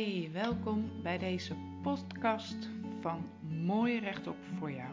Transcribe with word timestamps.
Hey, 0.00 0.30
welkom 0.32 0.90
bij 1.02 1.18
deze 1.18 1.54
podcast 1.82 2.68
van 3.00 3.24
Mooi 3.64 3.98
Rechtop 3.98 4.36
voor 4.58 4.70
jou. 4.70 4.90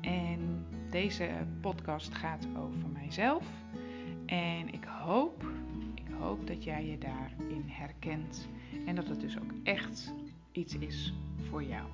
En 0.00 0.66
deze 0.90 1.30
podcast 1.60 2.14
gaat 2.14 2.46
over 2.56 2.88
mijzelf. 2.92 3.44
En 4.26 4.72
ik 4.72 4.84
hoop, 4.84 5.44
ik 5.94 6.14
hoop 6.18 6.46
dat 6.46 6.64
jij 6.64 6.86
je 6.86 6.98
daarin 6.98 7.64
herkent 7.66 8.48
en 8.86 8.94
dat 8.94 9.08
het 9.08 9.20
dus 9.20 9.38
ook 9.38 9.52
echt 9.62 10.12
iets 10.52 10.76
is 10.76 11.14
voor 11.48 11.64
jou. 11.64 11.88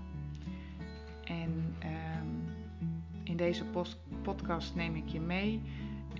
En 1.24 1.74
ehm, 1.78 2.26
in 3.22 3.36
deze 3.36 3.64
podcast 4.22 4.74
neem 4.74 4.94
ik 4.94 5.08
je 5.08 5.20
mee 5.20 5.62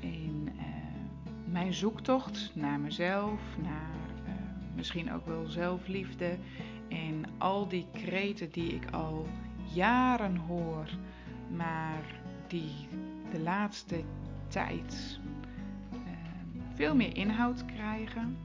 in 0.01 0.49
uh, 0.57 0.63
mijn 1.45 1.75
zoektocht 1.75 2.51
naar 2.55 2.81
mezelf, 2.81 3.41
naar 3.63 3.98
misschien 4.79 5.13
ook 5.13 5.27
wel 5.27 5.47
zelfliefde. 5.47 6.39
En 6.89 7.25
al 7.39 7.69
die 7.69 7.87
kreten 7.93 8.51
die 8.51 8.75
ik 8.75 8.91
al 8.91 9.27
jaren 9.75 10.37
hoor, 10.37 10.89
maar 11.57 12.21
die 12.47 12.89
de 13.31 13.41
laatste 13.41 14.05
tijd 14.49 15.19
uh, 15.93 15.99
veel 16.75 16.95
meer 16.95 17.17
inhoud 17.17 17.65
krijgen. 17.65 18.37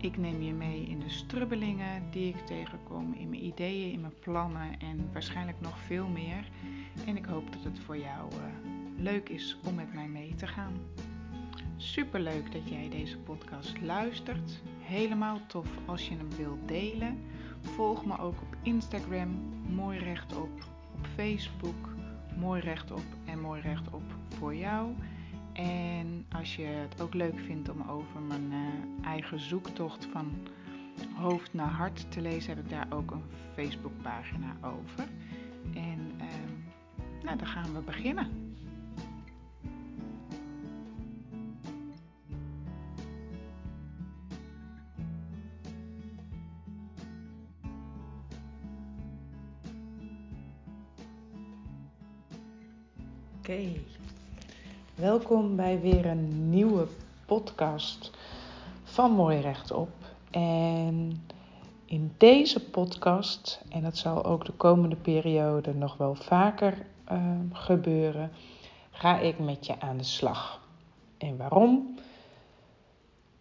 Ik 0.00 0.16
neem 0.16 0.42
je 0.42 0.52
mee 0.52 0.86
in 0.86 0.98
de 0.98 1.10
strubbelingen 1.10 2.02
die 2.10 2.28
ik 2.28 2.46
tegenkom, 2.46 3.14
in 3.14 3.28
mijn 3.28 3.44
ideeën, 3.44 3.92
in 3.92 4.00
mijn 4.00 4.18
plannen 4.20 4.80
en 4.80 5.08
waarschijnlijk 5.12 5.60
nog 5.60 5.78
veel 5.78 6.08
meer. 6.08 6.48
En 7.06 7.16
ik 7.16 7.24
hoop 7.24 7.52
dat 7.52 7.64
het 7.64 7.78
voor 7.78 7.98
jou 7.98 8.32
uh, 8.32 8.38
leuk 8.96 9.28
is 9.28 9.56
om 9.64 9.74
met 9.74 9.94
mij 9.94 10.08
mee 10.08 10.34
te 10.34 10.46
gaan. 10.46 10.74
Super 11.80 12.20
leuk 12.20 12.52
dat 12.52 12.68
jij 12.68 12.88
deze 12.88 13.18
podcast 13.18 13.80
luistert. 13.80 14.62
Helemaal 14.80 15.40
tof 15.46 15.68
als 15.86 16.08
je 16.08 16.16
hem 16.16 16.30
wilt 16.36 16.68
delen. 16.68 17.18
Volg 17.60 18.06
me 18.06 18.18
ook 18.18 18.40
op 18.40 18.56
Instagram, 18.62 19.28
mooi 19.74 19.98
rechtop, 19.98 20.50
op 20.94 21.06
Facebook, 21.14 21.88
mooi 22.36 22.60
rechtop 22.60 23.02
en 23.24 23.40
mooi 23.40 23.60
rechtop 23.60 24.02
voor 24.28 24.54
jou. 24.54 24.94
En 25.52 26.26
als 26.32 26.56
je 26.56 26.62
het 26.62 27.00
ook 27.00 27.14
leuk 27.14 27.38
vindt 27.38 27.68
om 27.68 27.82
over 27.88 28.20
mijn 28.20 28.52
uh, 28.52 29.06
eigen 29.06 29.40
zoektocht 29.40 30.08
van 30.12 30.32
hoofd 31.14 31.54
naar 31.54 31.70
hart 31.70 32.12
te 32.12 32.20
lezen, 32.20 32.54
heb 32.54 32.64
ik 32.64 32.70
daar 32.70 32.86
ook 32.90 33.10
een 33.10 33.24
Facebookpagina 33.54 34.56
over. 34.62 35.08
En 35.74 36.12
uh, 36.20 36.24
nou, 37.22 37.38
dan 37.38 37.46
gaan 37.46 37.74
we 37.74 37.80
beginnen. 37.80 38.47
Oké, 53.48 53.72
welkom 54.94 55.56
bij 55.56 55.80
weer 55.80 56.06
een 56.06 56.50
nieuwe 56.50 56.86
podcast 57.26 58.10
van 58.84 59.12
Mooi 59.12 59.40
Rechtop. 59.40 59.88
En 60.30 61.26
in 61.84 62.12
deze 62.16 62.70
podcast, 62.70 63.62
en 63.68 63.82
dat 63.82 63.96
zal 63.96 64.24
ook 64.24 64.44
de 64.44 64.52
komende 64.52 64.96
periode 64.96 65.74
nog 65.74 65.96
wel 65.96 66.14
vaker 66.14 66.86
uh, 67.12 67.20
gebeuren, 67.52 68.30
ga 68.90 69.18
ik 69.18 69.38
met 69.38 69.66
je 69.66 69.80
aan 69.80 69.96
de 69.96 70.04
slag. 70.04 70.60
En 71.18 71.36
waarom? 71.36 71.98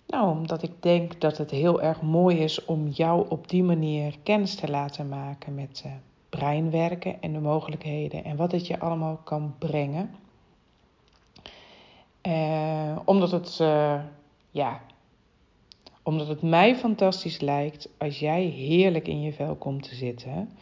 Nou, 0.07 0.37
omdat 0.37 0.63
ik 0.63 0.73
denk 0.79 1.21
dat 1.21 1.37
het 1.37 1.51
heel 1.51 1.81
erg 1.81 2.01
mooi 2.01 2.37
is 2.37 2.65
om 2.65 2.87
jou 2.87 3.29
op 3.29 3.49
die 3.49 3.63
manier 3.63 4.15
kennis 4.23 4.55
te 4.55 4.69
laten 4.69 5.09
maken 5.09 5.55
met 5.55 5.83
uh, 5.85 5.91
brein 6.29 6.71
werken 6.71 7.21
en 7.21 7.33
de 7.33 7.39
mogelijkheden 7.39 8.23
en 8.23 8.35
wat 8.35 8.51
het 8.51 8.67
je 8.67 8.79
allemaal 8.79 9.19
kan 9.23 9.55
brengen. 9.57 10.15
Uh, 12.27 12.99
omdat 13.05 13.31
het, 13.31 13.59
uh, 13.61 14.01
ja, 14.51 14.81
omdat 16.03 16.27
het 16.27 16.41
mij 16.41 16.75
fantastisch 16.75 17.39
lijkt 17.39 17.89
als 17.97 18.19
jij 18.19 18.43
heerlijk 18.43 19.07
in 19.07 19.21
je 19.21 19.33
vel 19.33 19.55
komt 19.55 19.83
te 19.83 19.95
zitten. 19.95 20.57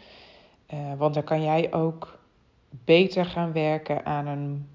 Uh, 0.73 0.93
want 0.97 1.13
dan 1.13 1.23
kan 1.23 1.43
jij 1.43 1.73
ook 1.73 2.19
beter 2.69 3.25
gaan 3.25 3.51
werken 3.51 4.05
aan 4.05 4.27
een 4.27 4.67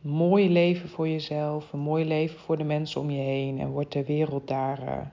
mooi 0.00 0.50
leven 0.50 0.88
voor 0.88 1.08
jezelf, 1.08 1.72
een 1.72 1.78
mooi 1.78 2.04
leven 2.04 2.40
voor 2.40 2.56
de 2.56 2.64
mensen 2.64 3.00
om 3.00 3.10
je 3.10 3.20
heen 3.20 3.58
en 3.58 3.70
wordt 3.70 3.92
de 3.92 4.04
wereld 4.04 4.48
daar 4.48 5.12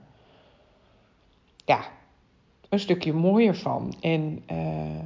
ja, 1.64 1.97
een 2.68 2.78
stukje 2.78 3.12
mooier 3.12 3.56
van. 3.56 3.94
En 4.00 4.42
uh, 4.50 5.04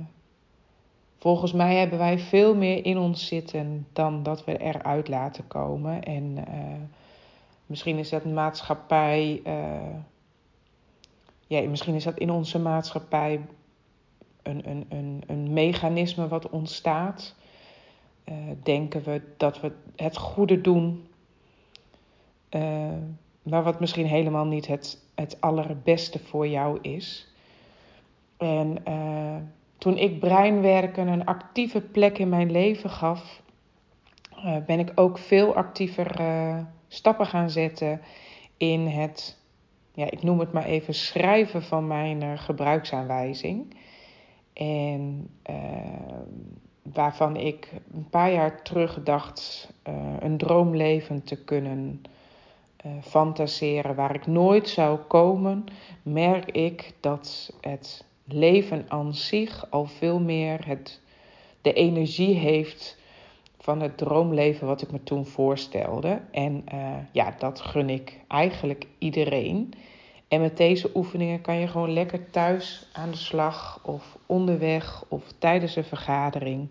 volgens 1.19 1.53
mij 1.53 1.77
hebben 1.77 1.99
wij 1.99 2.19
veel 2.19 2.55
meer 2.55 2.84
in 2.84 2.99
ons 2.99 3.27
zitten 3.27 3.87
dan 3.93 4.23
dat 4.23 4.45
we 4.45 4.56
eruit 4.59 5.09
laten 5.09 5.47
komen. 5.47 6.03
En 6.03 6.37
uh, 6.37 6.45
misschien 7.67 7.99
is 7.99 8.09
dat 8.09 8.25
maatschappij. 8.25 9.41
Uh, 9.47 9.97
ja, 11.47 11.69
misschien 11.69 11.95
is 11.95 12.05
dat 12.05 12.19
in 12.19 12.31
onze 12.31 12.59
maatschappij 12.59 13.41
een, 14.43 14.71
een, 14.71 14.87
een, 14.89 15.23
een 15.27 15.53
mechanisme 15.53 16.29
wat 16.29 16.50
ontstaat. 16.50 17.34
denken 18.62 19.03
we 19.03 19.23
dat 19.37 19.61
we 19.61 19.73
het 19.97 20.17
goede 20.17 20.61
doen, 20.61 21.06
maar 23.43 23.62
wat 23.62 23.81
misschien 23.81 24.06
helemaal 24.06 24.44
niet 24.44 24.67
het, 24.67 25.03
het 25.15 25.41
allerbeste 25.41 26.19
voor 26.19 26.49
jou 26.49 26.79
is. 26.81 27.31
En 28.43 28.77
uh, 28.89 29.37
toen 29.79 29.99
ik 29.99 30.19
breinwerken 30.21 31.09
een 31.09 31.25
actieve 31.25 31.81
plek 31.81 32.19
in 32.19 32.29
mijn 32.29 32.51
leven 32.51 32.91
gaf, 32.91 33.43
uh, 34.37 34.57
ben 34.67 34.79
ik 34.79 34.93
ook 34.95 35.19
veel 35.19 35.55
actiever 35.55 36.21
uh, 36.21 36.59
stappen 36.89 37.27
gaan 37.27 37.51
zetten 37.51 38.01
in 38.57 38.87
het, 38.87 39.39
ja, 39.95 40.11
ik 40.11 40.23
noem 40.23 40.41
het 40.41 40.53
maar 40.53 40.65
even, 40.65 40.95
schrijven 40.95 41.63
van 41.63 41.87
mijn 41.87 42.39
gebruiksaanwijzing. 42.39 43.77
En 44.53 45.31
waarvan 46.83 47.37
ik 47.37 47.73
een 47.95 48.09
paar 48.11 48.33
jaar 48.33 48.63
terug 48.63 49.03
dacht 49.03 49.73
een 50.19 50.37
droomleven 50.37 51.25
te 51.25 51.45
kunnen 51.45 52.03
fantaseren 53.01 53.95
waar 53.95 54.15
ik 54.15 54.27
nooit 54.27 54.69
zou 54.69 54.99
komen, 54.99 55.65
merk 56.03 56.51
ik 56.51 56.93
dat 57.01 57.53
het 57.61 58.05
leven 58.32 58.84
aan 58.88 59.15
zich 59.15 59.70
al 59.70 59.84
veel 59.84 60.20
meer 60.20 60.66
het, 60.66 61.00
de 61.62 61.72
energie 61.72 62.34
heeft 62.34 63.00
van 63.59 63.81
het 63.81 63.98
droomleven 63.98 64.66
wat 64.66 64.82
ik 64.82 64.91
me 64.91 65.03
toen 65.03 65.26
voorstelde. 65.26 66.20
En 66.31 66.65
uh, 66.75 66.97
ja, 67.12 67.34
dat 67.38 67.60
gun 67.60 67.91
ik 67.91 68.19
eigenlijk 68.28 68.87
iedereen. 68.98 69.75
En 70.28 70.41
met 70.41 70.56
deze 70.56 70.91
oefeningen 70.94 71.41
kan 71.41 71.56
je 71.56 71.66
gewoon 71.66 71.93
lekker 71.93 72.31
thuis 72.31 72.88
aan 72.93 73.10
de 73.10 73.16
slag 73.16 73.81
of 73.82 74.19
onderweg 74.26 75.04
of 75.09 75.22
tijdens 75.38 75.76
een 75.76 75.84
vergadering. 75.84 76.69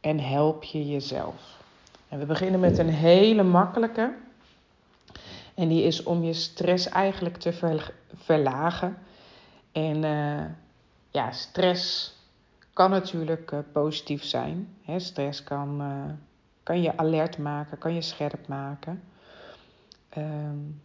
En 0.00 0.20
help 0.20 0.64
je 0.64 0.86
jezelf. 0.86 1.60
En 2.08 2.18
we 2.18 2.26
beginnen 2.26 2.60
met 2.60 2.78
een 2.78 2.88
hele 2.88 3.42
makkelijke. 3.42 4.14
En 5.54 5.68
die 5.68 5.82
is 5.82 6.02
om 6.02 6.22
je 6.22 6.32
stress 6.32 6.88
eigenlijk 6.88 7.36
te 7.36 7.80
verlagen. 8.14 8.98
En 9.72 10.02
uh, 10.02 10.44
ja, 11.12 11.32
stress 11.32 12.14
kan 12.72 12.90
natuurlijk 12.90 13.50
uh, 13.50 13.58
positief 13.72 14.24
zijn. 14.24 14.76
Hè? 14.82 14.98
Stress 14.98 15.42
kan, 15.42 15.80
uh, 15.80 16.12
kan 16.62 16.82
je 16.82 16.96
alert 16.96 17.38
maken, 17.38 17.78
kan 17.78 17.94
je 17.94 18.02
scherp 18.02 18.48
maken. 18.48 19.02
Um, 20.16 20.82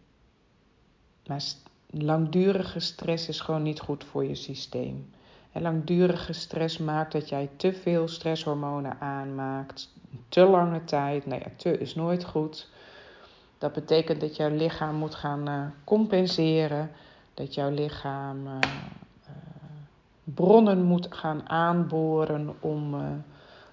maar 1.26 1.42
langdurige 1.90 2.80
stress 2.80 3.28
is 3.28 3.40
gewoon 3.40 3.62
niet 3.62 3.80
goed 3.80 4.04
voor 4.04 4.24
je 4.24 4.34
systeem. 4.34 5.10
En 5.52 5.62
langdurige 5.62 6.32
stress 6.32 6.78
maakt 6.78 7.12
dat 7.12 7.28
jij 7.28 7.50
te 7.56 7.72
veel 7.72 8.08
stresshormonen 8.08 9.00
aanmaakt. 9.00 9.92
Te 10.28 10.44
lange 10.44 10.84
tijd. 10.84 11.26
Nou 11.26 11.40
ja, 11.44 11.50
te 11.56 11.78
is 11.78 11.94
nooit 11.94 12.24
goed. 12.24 12.68
Dat 13.58 13.72
betekent 13.72 14.20
dat 14.20 14.36
jouw 14.36 14.50
lichaam 14.50 14.94
moet 14.94 15.14
gaan 15.14 15.48
uh, 15.48 15.66
compenseren. 15.84 16.90
Dat 17.34 17.54
jouw 17.54 17.70
lichaam 17.70 18.46
bronnen 20.34 20.82
moet 20.82 21.06
gaan 21.10 21.48
aanboren 21.48 22.56
om 22.60 22.94
uh, 22.94 23.00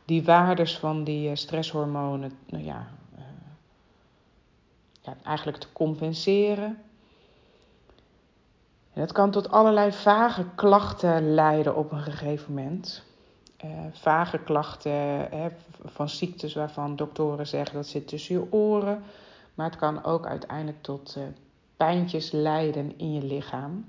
die 0.05 0.23
waardes 0.23 0.77
van 0.77 1.03
die 1.03 1.29
uh, 1.29 1.35
stresshormonen 1.35 2.31
nou 2.45 2.63
ja, 2.63 2.87
uh, 3.17 3.23
ja, 5.01 5.15
eigenlijk 5.23 5.57
te 5.57 5.71
compenseren. 5.73 6.77
En 8.93 9.01
dat 9.01 9.11
kan 9.11 9.31
tot 9.31 9.51
allerlei 9.51 9.91
vage 9.91 10.45
klachten 10.55 11.33
leiden 11.33 11.75
op 11.75 11.91
een 11.91 12.01
gegeven 12.01 12.53
moment. 12.53 13.03
vage 13.91 14.37
klachten 14.37 15.29
van 15.83 16.09
ziektes 16.09 16.53
waarvan 16.53 16.95
doktoren 16.95 17.47
zeggen 17.47 17.75
dat 17.75 17.87
zit 17.87 18.07
tussen 18.07 18.35
je 18.35 18.51
oren. 18.51 19.03
Maar 19.53 19.65
het 19.65 19.79
kan 19.79 20.03
ook 20.03 20.25
uiteindelijk 20.25 20.81
tot 20.81 21.17
pijntjes 21.77 22.31
leiden 22.31 22.97
in 22.97 23.13
je 23.13 23.23
lichaam. 23.23 23.85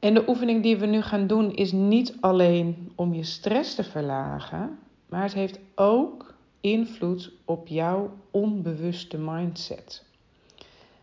En 0.00 0.14
de 0.14 0.28
oefening 0.28 0.62
die 0.62 0.78
we 0.78 0.86
nu 0.86 1.02
gaan 1.02 1.26
doen 1.26 1.52
is 1.52 1.72
niet 1.72 2.16
alleen 2.20 2.92
om 2.94 3.14
je 3.14 3.22
stress 3.22 3.74
te 3.74 3.84
verlagen, 3.84 4.78
maar 5.08 5.22
het 5.22 5.34
heeft 5.34 5.60
ook 5.74 6.34
invloed 6.60 7.32
op 7.44 7.68
jouw 7.68 8.10
onbewuste 8.30 9.18
mindset. 9.18 10.04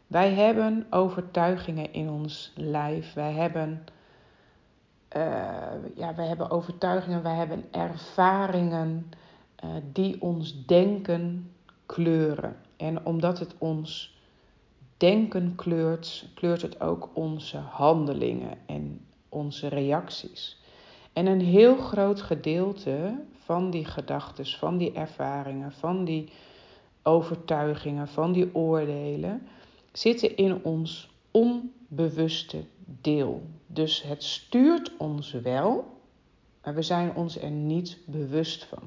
Wij 0.08 0.34
hebben 0.34 0.88
overtuigingen 0.90 1.94
in 1.94 2.10
ons 2.10 2.52
lijf. 2.56 3.14
Wij 3.14 3.32
hebben, 3.32 3.84
uh, 5.16 5.22
ja, 5.96 6.16
wij 6.16 6.28
hebben 6.28 6.50
overtuigingen, 6.50 7.24
wij 7.24 7.36
hebben 7.36 7.66
ervaringen 7.72 9.10
uh, 9.64 9.70
die 9.94 10.22
ons 10.22 10.66
denken 10.66 11.52
kleuren. 11.86 12.56
En 12.78 13.06
omdat 13.06 13.40
het 13.40 13.56
ons 13.58 14.17
denken 14.98 15.56
kleurt, 15.56 16.30
kleurt 16.34 16.62
het 16.62 16.82
ook 16.82 17.10
onze 17.14 17.58
handelingen 17.58 18.58
en 18.66 19.06
onze 19.30 19.68
reacties. 19.68 20.62
En 21.14 21.26
een 21.26 21.42
heel 21.42 21.78
groot 21.78 22.22
gedeelte 22.22 23.24
van 23.44 23.70
die 23.70 23.86
gedachten, 23.86 24.46
van 24.46 24.78
die 24.78 24.92
ervaringen, 24.92 25.72
van 25.72 26.06
die 26.06 26.30
overtuigingen, 27.04 28.08
van 28.08 28.32
die 28.32 28.56
oordelen, 28.56 29.48
zitten 29.92 30.38
in 30.38 30.64
ons 30.64 31.10
onbewuste 31.32 32.64
deel. 32.86 33.42
Dus 33.68 34.04
het 34.04 34.24
stuurt 34.24 34.92
ons 34.98 35.32
wel, 35.32 35.86
maar 36.64 36.76
we 36.76 36.82
zijn 36.82 37.16
ons 37.16 37.42
er 37.42 37.52
niet 37.52 37.98
bewust 38.06 38.64
van. 38.64 38.84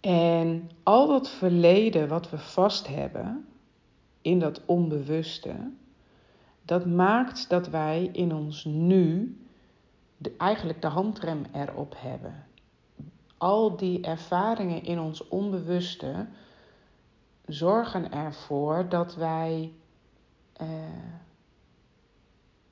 En 0.00 0.70
al 0.82 1.06
dat 1.06 1.28
verleden 1.28 2.08
wat 2.08 2.30
we 2.30 2.38
vast 2.38 2.86
hebben 2.86 3.46
in 4.26 4.38
dat 4.38 4.60
onbewuste, 4.64 5.54
dat 6.62 6.86
maakt 6.86 7.48
dat 7.48 7.68
wij 7.68 8.08
in 8.12 8.34
ons 8.34 8.64
nu 8.64 9.36
eigenlijk 10.38 10.82
de 10.82 10.88
handrem 10.88 11.42
erop 11.52 11.94
hebben. 11.96 12.46
Al 13.38 13.76
die 13.76 14.00
ervaringen 14.00 14.82
in 14.84 14.98
ons 15.00 15.28
onbewuste 15.28 16.26
zorgen 17.46 18.12
ervoor 18.12 18.88
dat 18.88 19.14
wij, 19.14 19.72
uh, 20.62 20.68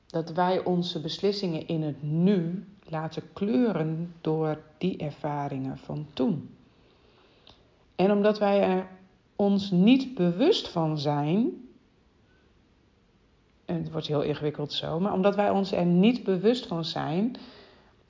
dat 0.07 0.33
wij 0.33 0.65
onze 0.65 1.01
beslissingen 1.01 1.67
in 1.67 1.83
het 1.83 2.03
nu 2.03 2.65
laten 2.85 3.33
kleuren 3.33 4.15
door 4.21 4.63
die 4.79 4.97
ervaringen 4.97 5.79
van 5.79 6.07
toen. 6.13 6.57
En 7.97 8.11
omdat 8.11 8.39
wij 8.39 8.61
er 8.63 8.87
ons 9.37 9.71
niet 9.71 10.15
bewust 10.15 10.69
van 10.69 10.99
zijn, 10.99 11.69
en 13.65 13.77
het 13.77 13.91
wordt 13.91 14.07
heel 14.07 14.23
ingewikkeld 14.23 14.73
zo, 14.73 15.01
maar 15.01 15.13
omdat 15.13 15.35
wij 15.35 15.51
ons 15.51 15.73
er 15.73 15.85
niet 15.85 16.25
bewust 16.25 16.67
van 16.67 16.85
zijn, 16.85 17.37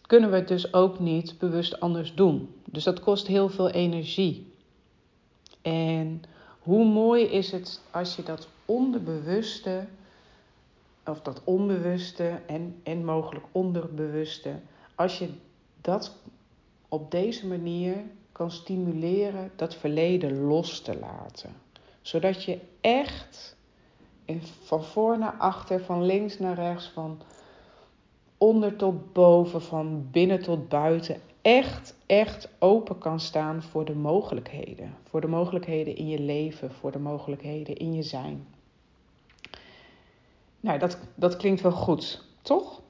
kunnen 0.06 0.30
we 0.30 0.36
het 0.36 0.48
dus 0.48 0.72
ook 0.72 0.98
niet 0.98 1.38
bewust 1.38 1.80
anders 1.80 2.14
doen. 2.14 2.54
Dus 2.64 2.84
dat 2.84 3.00
kost 3.00 3.26
heel 3.26 3.48
veel 3.48 3.70
energie. 3.70 4.52
En 5.62 6.22
hoe 6.58 6.84
mooi 6.84 7.24
is 7.24 7.52
het 7.52 7.80
als 7.90 8.16
je 8.16 8.22
dat 8.22 8.48
onderbewuste, 8.64 9.86
of 11.04 11.20
dat 11.20 11.40
onbewuste 11.44 12.40
en, 12.46 12.80
en 12.82 13.04
mogelijk 13.04 13.44
onderbewuste, 13.52 14.60
als 14.94 15.18
je 15.18 15.28
dat 15.80 16.16
op 16.88 17.10
deze 17.10 17.46
manier 17.46 17.96
kan 18.34 18.50
stimuleren 18.50 19.50
dat 19.56 19.74
verleden 19.74 20.40
los 20.40 20.80
te 20.80 20.98
laten. 20.98 21.54
Zodat 22.00 22.44
je 22.44 22.58
echt 22.80 23.56
van 24.62 24.84
voor 24.84 25.18
naar 25.18 25.34
achter, 25.38 25.80
van 25.80 26.04
links 26.04 26.38
naar 26.38 26.54
rechts, 26.54 26.88
van 26.88 27.20
onder 28.38 28.76
tot 28.76 29.12
boven, 29.12 29.62
van 29.62 30.08
binnen 30.10 30.42
tot 30.42 30.68
buiten, 30.68 31.20
echt, 31.42 31.96
echt 32.06 32.48
open 32.58 32.98
kan 32.98 33.20
staan 33.20 33.62
voor 33.62 33.84
de 33.84 33.94
mogelijkheden. 33.94 34.96
Voor 35.08 35.20
de 35.20 35.26
mogelijkheden 35.26 35.96
in 35.96 36.08
je 36.08 36.20
leven, 36.20 36.70
voor 36.70 36.92
de 36.92 36.98
mogelijkheden 36.98 37.76
in 37.76 37.94
je 37.94 38.02
zijn. 38.02 38.46
Nou, 40.60 40.78
dat, 40.78 40.98
dat 41.14 41.36
klinkt 41.36 41.60
wel 41.60 41.72
goed, 41.72 42.24
toch? 42.42 42.80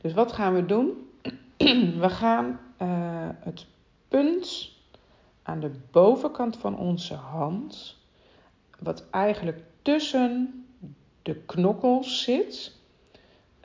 Dus 0.00 0.12
wat 0.12 0.32
gaan 0.32 0.54
we 0.54 0.66
doen? 0.66 1.10
We 2.04 2.08
gaan 2.08 2.60
uh, 2.82 3.28
het 3.40 3.66
punt 4.08 4.76
aan 5.48 5.60
de 5.60 5.70
bovenkant 5.90 6.56
van 6.56 6.78
onze 6.78 7.14
hand, 7.14 7.96
wat 8.78 9.10
eigenlijk 9.10 9.62
tussen 9.82 10.64
de 11.22 11.34
knokkels 11.34 12.22
zit, 12.22 12.76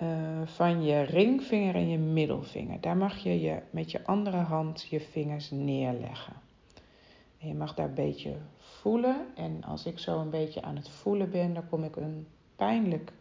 uh, 0.02 0.08
van 0.46 0.84
je 0.84 1.02
ringvinger 1.02 1.76
en 1.76 1.90
je 1.90 1.98
middelvinger. 1.98 2.82
Daar 2.82 2.98
mag 2.98 3.18
je, 3.18 3.42
je 3.42 3.62
met 3.70 3.92
je 3.92 4.06
andere 4.06 4.38
hand 4.38 4.88
je 4.90 5.00
vingers 5.00 5.52
neerleggen. 5.52 6.34
En 7.40 7.48
je 7.48 7.54
mag 7.54 7.74
daar 7.74 7.88
een 7.88 7.94
beetje 7.94 8.36
voelen. 8.58 9.26
En 9.36 9.64
als 9.64 9.86
ik 9.86 10.00
zo 10.00 10.20
een 10.20 10.30
beetje 10.30 10.62
aan 10.62 10.76
het 10.76 10.90
voelen 10.90 11.30
ben, 11.30 11.54
dan 11.54 11.68
kom 11.70 11.84
ik 11.84 11.96
een 11.96 12.28
pijnlijk, 12.56 13.12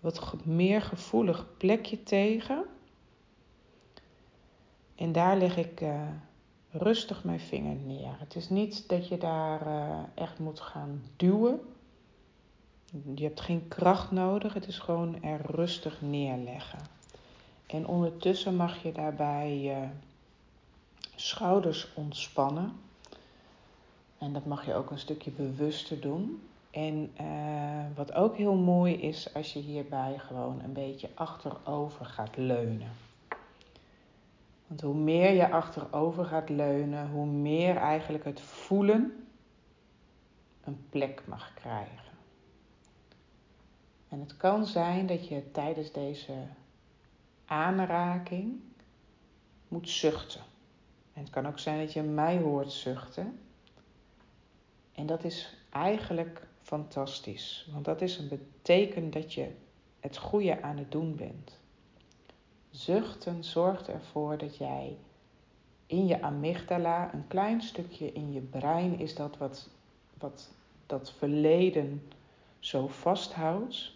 wat 0.00 0.44
meer 0.44 0.82
gevoelig 0.82 1.46
plekje 1.56 2.02
tegen. 2.02 2.64
En 4.94 5.12
daar 5.12 5.36
leg 5.36 5.56
ik 5.56 5.80
uh, 5.80 6.02
rustig 6.72 7.24
mijn 7.24 7.40
vinger 7.40 7.76
neer. 7.76 8.16
Het 8.18 8.36
is 8.36 8.48
niet 8.48 8.88
dat 8.88 9.08
je 9.08 9.18
daar 9.18 9.66
uh, 9.66 9.98
echt 10.14 10.38
moet 10.38 10.60
gaan 10.60 11.02
duwen. 11.16 11.60
Je 13.14 13.24
hebt 13.24 13.40
geen 13.40 13.68
kracht 13.68 14.10
nodig, 14.10 14.54
het 14.54 14.66
is 14.66 14.78
gewoon 14.78 15.22
er 15.22 15.40
rustig 15.46 16.00
neerleggen. 16.00 16.78
En 17.66 17.86
ondertussen 17.86 18.56
mag 18.56 18.82
je 18.82 18.92
daarbij 18.92 19.58
je 19.58 19.86
schouders 21.14 21.88
ontspannen. 21.94 22.72
En 24.18 24.32
dat 24.32 24.46
mag 24.46 24.66
je 24.66 24.74
ook 24.74 24.90
een 24.90 24.98
stukje 24.98 25.30
bewuster 25.30 26.00
doen. 26.00 26.42
En 26.70 27.12
uh, 27.20 27.26
wat 27.94 28.12
ook 28.12 28.36
heel 28.36 28.54
mooi 28.54 28.94
is, 28.94 29.34
als 29.34 29.52
je 29.52 29.58
hierbij 29.58 30.18
gewoon 30.18 30.60
een 30.64 30.72
beetje 30.72 31.08
achterover 31.14 32.06
gaat 32.06 32.36
leunen. 32.36 32.90
Want 34.72 34.84
hoe 34.84 34.94
meer 34.94 35.32
je 35.32 35.50
achterover 35.50 36.24
gaat 36.24 36.48
leunen, 36.48 37.10
hoe 37.10 37.26
meer 37.26 37.76
eigenlijk 37.76 38.24
het 38.24 38.40
voelen 38.40 39.26
een 40.64 40.86
plek 40.88 41.22
mag 41.26 41.54
krijgen. 41.54 42.12
En 44.08 44.20
het 44.20 44.36
kan 44.36 44.66
zijn 44.66 45.06
dat 45.06 45.28
je 45.28 45.50
tijdens 45.50 45.92
deze 45.92 46.32
aanraking 47.44 48.60
moet 49.68 49.88
zuchten. 49.88 50.42
En 51.12 51.20
het 51.22 51.30
kan 51.30 51.46
ook 51.46 51.58
zijn 51.58 51.78
dat 51.78 51.92
je 51.92 52.02
mij 52.02 52.38
hoort 52.38 52.72
zuchten. 52.72 53.40
En 54.92 55.06
dat 55.06 55.24
is 55.24 55.56
eigenlijk 55.70 56.46
fantastisch, 56.62 57.68
want 57.72 57.84
dat 57.84 58.00
is 58.00 58.18
een 58.18 58.28
beteken 58.28 59.10
dat 59.10 59.34
je 59.34 59.54
het 60.00 60.16
goede 60.16 60.62
aan 60.62 60.76
het 60.76 60.90
doen 60.92 61.16
bent. 61.16 61.61
Zuchten 62.72 63.44
zorgt 63.44 63.88
ervoor 63.88 64.38
dat 64.38 64.56
jij 64.56 64.96
in 65.86 66.06
je 66.06 66.22
amygdala, 66.22 67.14
een 67.14 67.26
klein 67.26 67.62
stukje 67.62 68.12
in 68.12 68.32
je 68.32 68.40
brein 68.40 68.98
is 68.98 69.14
dat 69.14 69.36
wat, 69.36 69.68
wat 70.18 70.50
dat 70.86 71.12
verleden 71.12 72.02
zo 72.58 72.86
vasthoudt, 72.88 73.92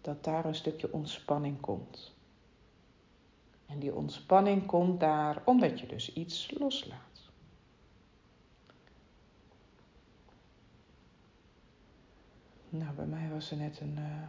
dat 0.00 0.24
daar 0.24 0.44
een 0.44 0.54
stukje 0.54 0.92
ontspanning 0.92 1.60
komt. 1.60 2.14
En 3.66 3.78
die 3.78 3.94
ontspanning 3.94 4.66
komt 4.66 5.00
daar 5.00 5.42
omdat 5.44 5.80
je 5.80 5.86
dus 5.86 6.12
iets 6.12 6.54
loslaat. 6.58 7.30
Nou, 12.68 12.94
bij 12.94 13.06
mij 13.06 13.30
was 13.30 13.50
er 13.50 13.56
net 13.56 13.80
een, 13.80 13.96
uh, 13.98 14.28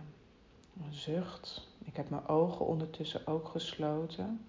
een 0.74 0.94
zucht. 0.94 1.68
Ik 1.84 1.96
heb 1.96 2.10
mijn 2.10 2.28
ogen 2.28 2.66
ondertussen 2.66 3.28
ook 3.28 3.48
gesloten. 3.48 4.46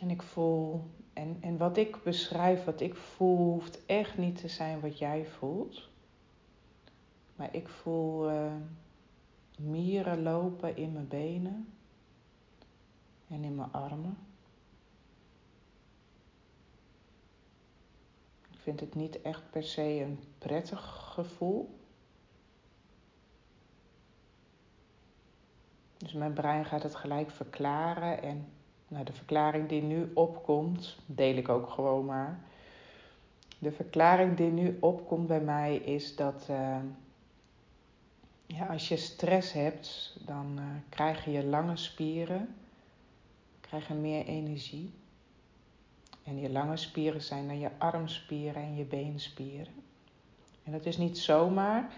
En 0.00 0.10
ik 0.10 0.22
voel, 0.22 0.84
en, 1.12 1.36
en 1.40 1.56
wat 1.56 1.76
ik 1.76 2.02
beschrijf, 2.02 2.64
wat 2.64 2.80
ik 2.80 2.94
voel, 2.94 3.36
hoeft 3.36 3.86
echt 3.86 4.18
niet 4.18 4.36
te 4.36 4.48
zijn 4.48 4.80
wat 4.80 4.98
jij 4.98 5.26
voelt. 5.26 5.88
Maar 7.36 7.54
ik 7.54 7.68
voel 7.68 8.30
uh, 8.30 8.52
mieren 9.58 10.22
lopen 10.22 10.76
in 10.76 10.92
mijn 10.92 11.08
benen 11.08 11.72
en 13.28 13.44
in 13.44 13.54
mijn 13.54 13.72
armen. 13.72 14.16
Ik 18.50 18.58
vind 18.58 18.80
het 18.80 18.94
niet 18.94 19.22
echt 19.22 19.50
per 19.50 19.64
se 19.64 20.00
een 20.00 20.18
prettig 20.38 21.10
gevoel. 21.14 21.80
Dus 26.02 26.12
mijn 26.12 26.32
brein 26.32 26.64
gaat 26.64 26.82
het 26.82 26.94
gelijk 26.94 27.30
verklaren. 27.30 28.22
En 28.22 28.46
nou, 28.88 29.04
de 29.04 29.12
verklaring 29.12 29.68
die 29.68 29.82
nu 29.82 30.10
opkomt, 30.14 30.96
deel 31.06 31.36
ik 31.36 31.48
ook 31.48 31.70
gewoon 31.70 32.04
maar. 32.04 32.38
De 33.58 33.72
verklaring 33.72 34.36
die 34.36 34.50
nu 34.50 34.76
opkomt 34.80 35.26
bij 35.26 35.40
mij 35.40 35.76
is 35.76 36.16
dat. 36.16 36.46
Uh, 36.50 36.76
Ja, 38.46 38.66
als 38.66 38.88
je 38.88 38.96
stress 38.96 39.52
hebt, 39.52 40.16
dan 40.26 40.46
uh, 40.58 40.64
krijg 40.88 41.24
je 41.24 41.44
lange 41.44 41.76
spieren, 41.76 42.54
krijgen 43.60 44.00
meer 44.00 44.26
energie. 44.26 44.92
En 46.24 46.40
je 46.40 46.50
lange 46.50 46.76
spieren 46.76 47.22
zijn 47.22 47.46
dan 47.46 47.58
je 47.58 47.70
armspieren 47.78 48.62
en 48.62 48.76
je 48.76 48.84
beenspieren. 48.84 49.72
En 50.64 50.72
dat 50.72 50.86
is 50.86 50.96
niet 50.96 51.18
zomaar, 51.18 51.92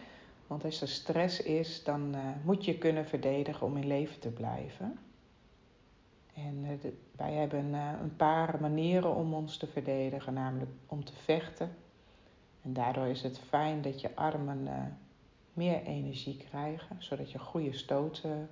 want 0.46 0.64
als 0.64 0.80
er 0.80 0.88
stress 0.88 1.42
is, 1.42 1.84
dan 1.84 2.14
uh, 2.14 2.20
moet 2.44 2.64
je 2.64 2.78
kunnen 2.78 3.06
verdedigen 3.06 3.66
om 3.66 3.76
in 3.76 3.86
leven 3.86 4.20
te 4.20 4.30
blijven. 4.30 4.98
En 6.34 6.64
uh, 6.64 6.90
wij 7.16 7.32
hebben 7.32 7.64
uh, 7.64 7.90
een 8.00 8.16
paar 8.16 8.60
manieren 8.60 9.14
om 9.14 9.34
ons 9.34 9.56
te 9.56 9.66
verdedigen, 9.66 10.34
namelijk 10.34 10.70
om 10.86 11.04
te 11.04 11.12
vechten. 11.12 11.76
En 12.62 12.72
daardoor 12.72 13.06
is 13.06 13.22
het 13.22 13.38
fijn 13.38 13.82
dat 13.82 14.00
je 14.00 14.16
armen 14.16 14.68
meer 15.52 15.82
energie 15.82 16.36
krijgen, 16.36 16.96
zodat 16.98 17.30
je 17.30 17.38
goede 17.38 17.72
stoten 17.72 18.50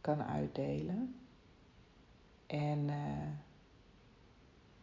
kan 0.00 0.22
uitdelen. 0.22 1.14
En, 2.46 2.90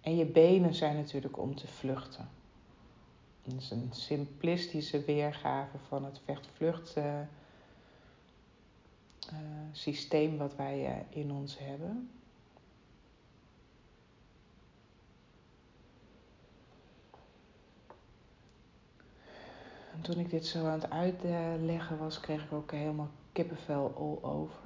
en 0.01 0.15
je 0.15 0.25
benen 0.25 0.73
zijn 0.73 0.95
natuurlijk 0.95 1.37
om 1.37 1.55
te 1.55 1.67
vluchten. 1.67 2.29
Dat 3.45 3.61
is 3.61 3.71
een 3.71 3.89
simplistische 3.91 5.03
weergave 5.03 5.77
van 5.87 6.05
het 6.05 6.19
vecht-vlucht 6.23 6.97
uh, 6.97 7.21
systeem 9.71 10.37
wat 10.37 10.55
wij 10.55 10.89
uh, 10.89 11.17
in 11.17 11.31
ons 11.31 11.59
hebben. 11.59 12.09
En 19.93 20.01
toen 20.01 20.19
ik 20.19 20.29
dit 20.29 20.45
zo 20.45 20.65
aan 20.65 20.79
het 20.79 20.89
uitleggen 20.89 21.97
was, 21.97 22.19
kreeg 22.19 22.43
ik 22.43 22.51
ook 22.51 22.71
helemaal 22.71 23.09
kippenvel 23.31 23.93
all 23.97 24.31
over. 24.31 24.63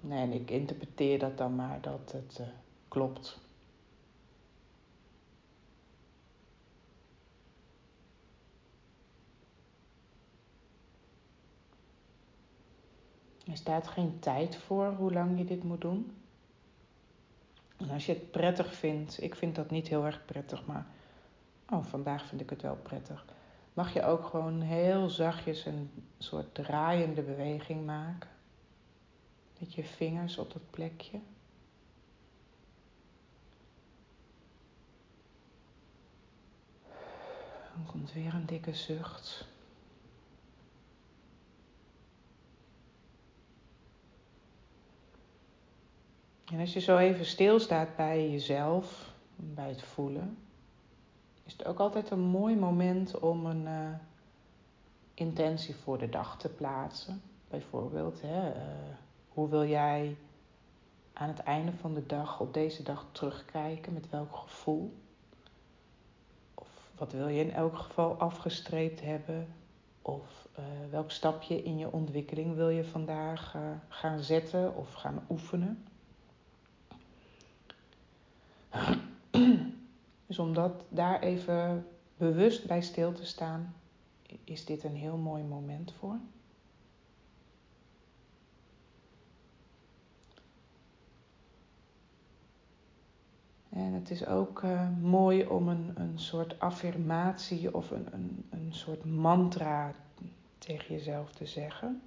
Nee, 0.00 0.22
en 0.22 0.32
ik 0.32 0.50
interpreteer 0.50 1.18
dat 1.18 1.38
dan 1.38 1.54
maar 1.54 1.80
dat 1.80 2.12
het 2.12 2.40
klopt. 2.88 3.40
Er 13.52 13.58
staat 13.58 13.88
geen 13.88 14.18
tijd 14.18 14.56
voor 14.56 14.94
hoe 14.94 15.12
lang 15.12 15.38
je 15.38 15.44
dit 15.44 15.62
moet 15.62 15.80
doen. 15.80 16.16
En 17.76 17.90
als 17.90 18.06
je 18.06 18.12
het 18.12 18.30
prettig 18.30 18.74
vindt, 18.74 19.22
ik 19.22 19.34
vind 19.34 19.54
dat 19.54 19.70
niet 19.70 19.88
heel 19.88 20.04
erg 20.04 20.24
prettig, 20.24 20.66
maar 20.66 20.86
oh, 21.70 21.84
vandaag 21.84 22.26
vind 22.26 22.40
ik 22.40 22.50
het 22.50 22.62
wel 22.62 22.76
prettig. 22.76 23.24
Mag 23.72 23.92
je 23.92 24.04
ook 24.04 24.26
gewoon 24.26 24.60
heel 24.60 25.10
zachtjes 25.10 25.64
een 25.64 25.90
soort 26.18 26.54
draaiende 26.54 27.22
beweging 27.22 27.86
maken. 27.86 28.30
Met 29.58 29.74
je 29.74 29.84
vingers 29.84 30.38
op 30.38 30.52
dat 30.52 30.70
plekje. 30.70 31.20
Dan 37.74 37.86
komt 37.86 38.12
weer 38.12 38.34
een 38.34 38.46
dikke 38.46 38.74
zucht. 38.74 39.48
En 46.52 46.60
als 46.60 46.72
je 46.72 46.80
zo 46.80 46.96
even 46.96 47.24
stilstaat 47.24 47.96
bij 47.96 48.30
jezelf, 48.30 49.12
bij 49.36 49.68
het 49.68 49.82
voelen, 49.82 50.38
is 51.44 51.52
het 51.52 51.66
ook 51.66 51.78
altijd 51.78 52.10
een 52.10 52.20
mooi 52.20 52.56
moment 52.56 53.18
om 53.18 53.46
een 53.46 53.62
uh, 53.66 53.88
intentie 55.14 55.74
voor 55.74 55.98
de 55.98 56.08
dag 56.08 56.38
te 56.38 56.48
plaatsen. 56.48 57.22
Bijvoorbeeld, 57.48 58.22
hè, 58.22 58.48
uh, 58.48 58.62
hoe 59.28 59.48
wil 59.48 59.66
jij 59.66 60.16
aan 61.12 61.28
het 61.28 61.38
einde 61.38 61.72
van 61.72 61.94
de 61.94 62.06
dag 62.06 62.40
op 62.40 62.54
deze 62.54 62.82
dag 62.82 63.06
terugkijken? 63.12 63.92
Met 63.92 64.10
welk 64.10 64.36
gevoel? 64.36 64.94
Of 66.54 66.90
wat 66.96 67.12
wil 67.12 67.28
je 67.28 67.44
in 67.44 67.52
elk 67.52 67.76
geval 67.76 68.14
afgestreept 68.14 69.00
hebben? 69.00 69.54
Of 70.02 70.48
uh, 70.58 70.64
welk 70.90 71.10
stapje 71.10 71.62
in 71.62 71.78
je 71.78 71.92
ontwikkeling 71.92 72.54
wil 72.54 72.68
je 72.68 72.84
vandaag 72.84 73.56
gaan 73.88 74.20
zetten 74.20 74.76
of 74.76 74.92
gaan 74.92 75.26
oefenen? 75.30 75.86
Dus 80.26 80.38
om 80.38 80.54
dat 80.54 80.84
daar 80.88 81.20
even 81.20 81.86
bewust 82.16 82.66
bij 82.66 82.82
stil 82.82 83.12
te 83.12 83.26
staan, 83.26 83.74
is 84.44 84.64
dit 84.64 84.84
een 84.84 84.96
heel 84.96 85.16
mooi 85.16 85.42
moment 85.42 85.92
voor. 85.98 86.16
En 93.68 93.92
het 93.92 94.10
is 94.10 94.26
ook 94.26 94.62
uh, 94.62 94.88
mooi 95.00 95.46
om 95.46 95.68
een, 95.68 95.92
een 95.94 96.18
soort 96.18 96.60
affirmatie 96.60 97.74
of 97.74 97.90
een, 97.90 98.06
een, 98.12 98.44
een 98.50 98.74
soort 98.74 99.04
mantra 99.04 99.92
tegen 100.58 100.94
jezelf 100.94 101.32
te 101.32 101.46
zeggen. 101.46 102.02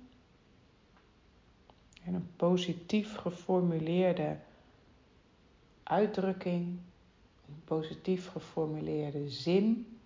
En 2.03 2.13
een 2.13 2.29
positief 2.35 3.15
geformuleerde 3.15 4.37
uitdrukking, 5.85 6.79
een 7.47 7.61
positief 7.65 8.27
geformuleerde 8.27 9.29
zin 9.29 9.97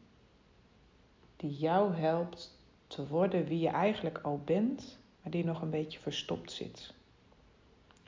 die 1.36 1.58
jou 1.58 1.94
helpt 1.94 2.58
te 2.88 3.08
worden 3.08 3.46
wie 3.46 3.60
je 3.60 3.70
eigenlijk 3.70 4.18
al 4.18 4.42
bent, 4.46 5.00
maar 5.22 5.32
die 5.32 5.46
nog 5.46 5.62
een 5.62 5.70
beetje 5.70 6.00
verstopt 6.00 6.52
zit. 6.52 6.94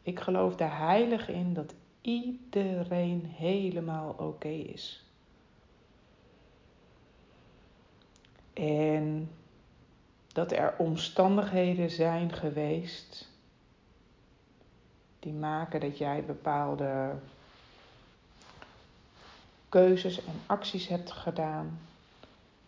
Ik 0.04 0.20
geloof 0.20 0.56
daar 0.56 0.78
heilig 0.78 1.30
in 1.30 1.54
dat 1.54 1.74
iedereen 2.01 3.25
helemaal 3.25 4.16
oké 4.18 4.48
is. 4.48 5.06
En 8.54 9.30
dat 10.28 10.51
er 10.51 10.75
omstandigheden 10.78 11.90
zijn 11.90 12.34
geweest 12.34 13.30
die 15.20 15.34
maken 15.34 15.80
dat 15.80 15.98
jij 15.98 16.25
bepaalde 16.25 17.16
keuzes 19.72 20.25
en 20.25 20.34
acties 20.46 20.88
hebt 20.88 21.12
gedaan 21.12 21.80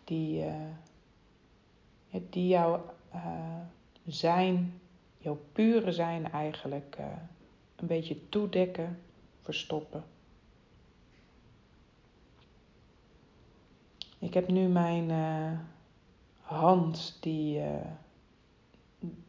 die, 0.04 0.44
uh, 0.44 2.20
die 2.30 2.48
jouw 2.48 2.94
uh, 3.14 3.60
zijn, 4.06 4.80
jouw 5.18 5.40
pure 5.52 5.92
zijn 5.92 6.30
eigenlijk 6.32 6.96
uh, 7.00 7.06
een 7.76 7.86
beetje 7.86 8.28
toedekken, 8.28 8.98
verstoppen. 9.40 10.04
Ik 14.18 14.34
heb 14.34 14.48
nu 14.48 14.68
mijn 14.68 15.10
hand 16.40 17.16
die, 17.20 17.62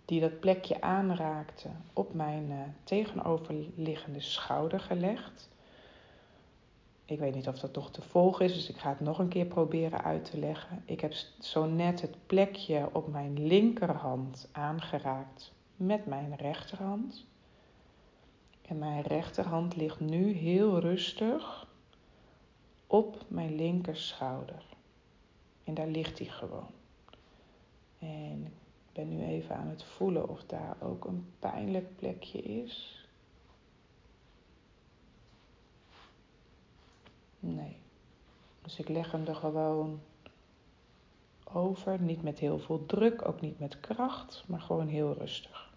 die 0.06 0.20
dat 0.20 0.40
plekje 0.40 0.82
aanraakte 0.82 1.70
op 1.94 2.14
mijn 2.14 2.76
tegenoverliggende 2.84 4.22
schouder 4.22 4.80
gelegd. 4.80 5.50
Ik 7.06 7.20
weet 7.20 7.36
niet 7.36 7.48
of 7.48 7.60
dat 7.60 7.76
nog 7.76 7.92
te 7.92 8.02
volgen 8.02 8.46
is, 8.46 8.54
dus 8.54 8.70
ik 8.70 8.78
ga 8.78 8.90
het 8.90 9.00
nog 9.00 9.20
een 9.20 9.28
keer 9.28 9.46
proberen 9.46 10.04
uit 10.04 10.32
te 10.32 10.38
leggen. 10.38 10.84
Ik 10.86 11.02
heb 11.02 11.14
zo 11.40 11.66
net 11.66 12.02
het 12.02 12.16
plekje 12.26 12.90
op 12.94 13.08
mijn 13.08 13.48
linkerhand 13.48 14.50
aangeraakt 14.52 15.54
met 15.76 16.06
mijn 16.06 16.36
rechterhand. 16.36 17.26
En 18.62 18.78
mijn 18.78 19.02
rechterhand 19.02 19.76
ligt 19.76 20.00
nu 20.00 20.32
heel 20.32 20.80
rustig 20.80 21.68
op 22.88 23.24
mijn 23.28 23.56
linkerschouder. 23.56 24.66
En 25.64 25.74
daar 25.74 25.88
ligt 25.88 26.20
hij 26.20 26.28
gewoon. 26.28 26.70
En 28.00 28.46
ik 28.46 28.94
ben 28.94 29.10
nu 29.10 29.24
even 29.24 29.56
aan 29.56 29.68
het 29.68 29.84
voelen 29.84 30.30
of 30.30 30.44
daar 30.44 30.76
ook 30.82 31.06
een 31.06 31.26
pijnlijk 31.40 31.96
plekje 31.96 32.42
is. 32.42 33.05
Nee. 37.46 37.78
Dus 38.62 38.80
ik 38.80 38.90
leg 38.90 39.12
hem 39.12 39.26
er 39.26 39.36
gewoon 39.36 40.02
over. 41.54 42.02
Niet 42.02 42.24
met 42.24 42.40
heel 42.40 42.60
veel 42.60 42.86
druk, 42.86 43.28
ook 43.28 43.42
niet 43.42 43.60
met 43.60 43.80
kracht, 43.80 44.44
maar 44.48 44.62
gewoon 44.62 44.88
heel 44.88 45.14
rustig. 45.14 45.74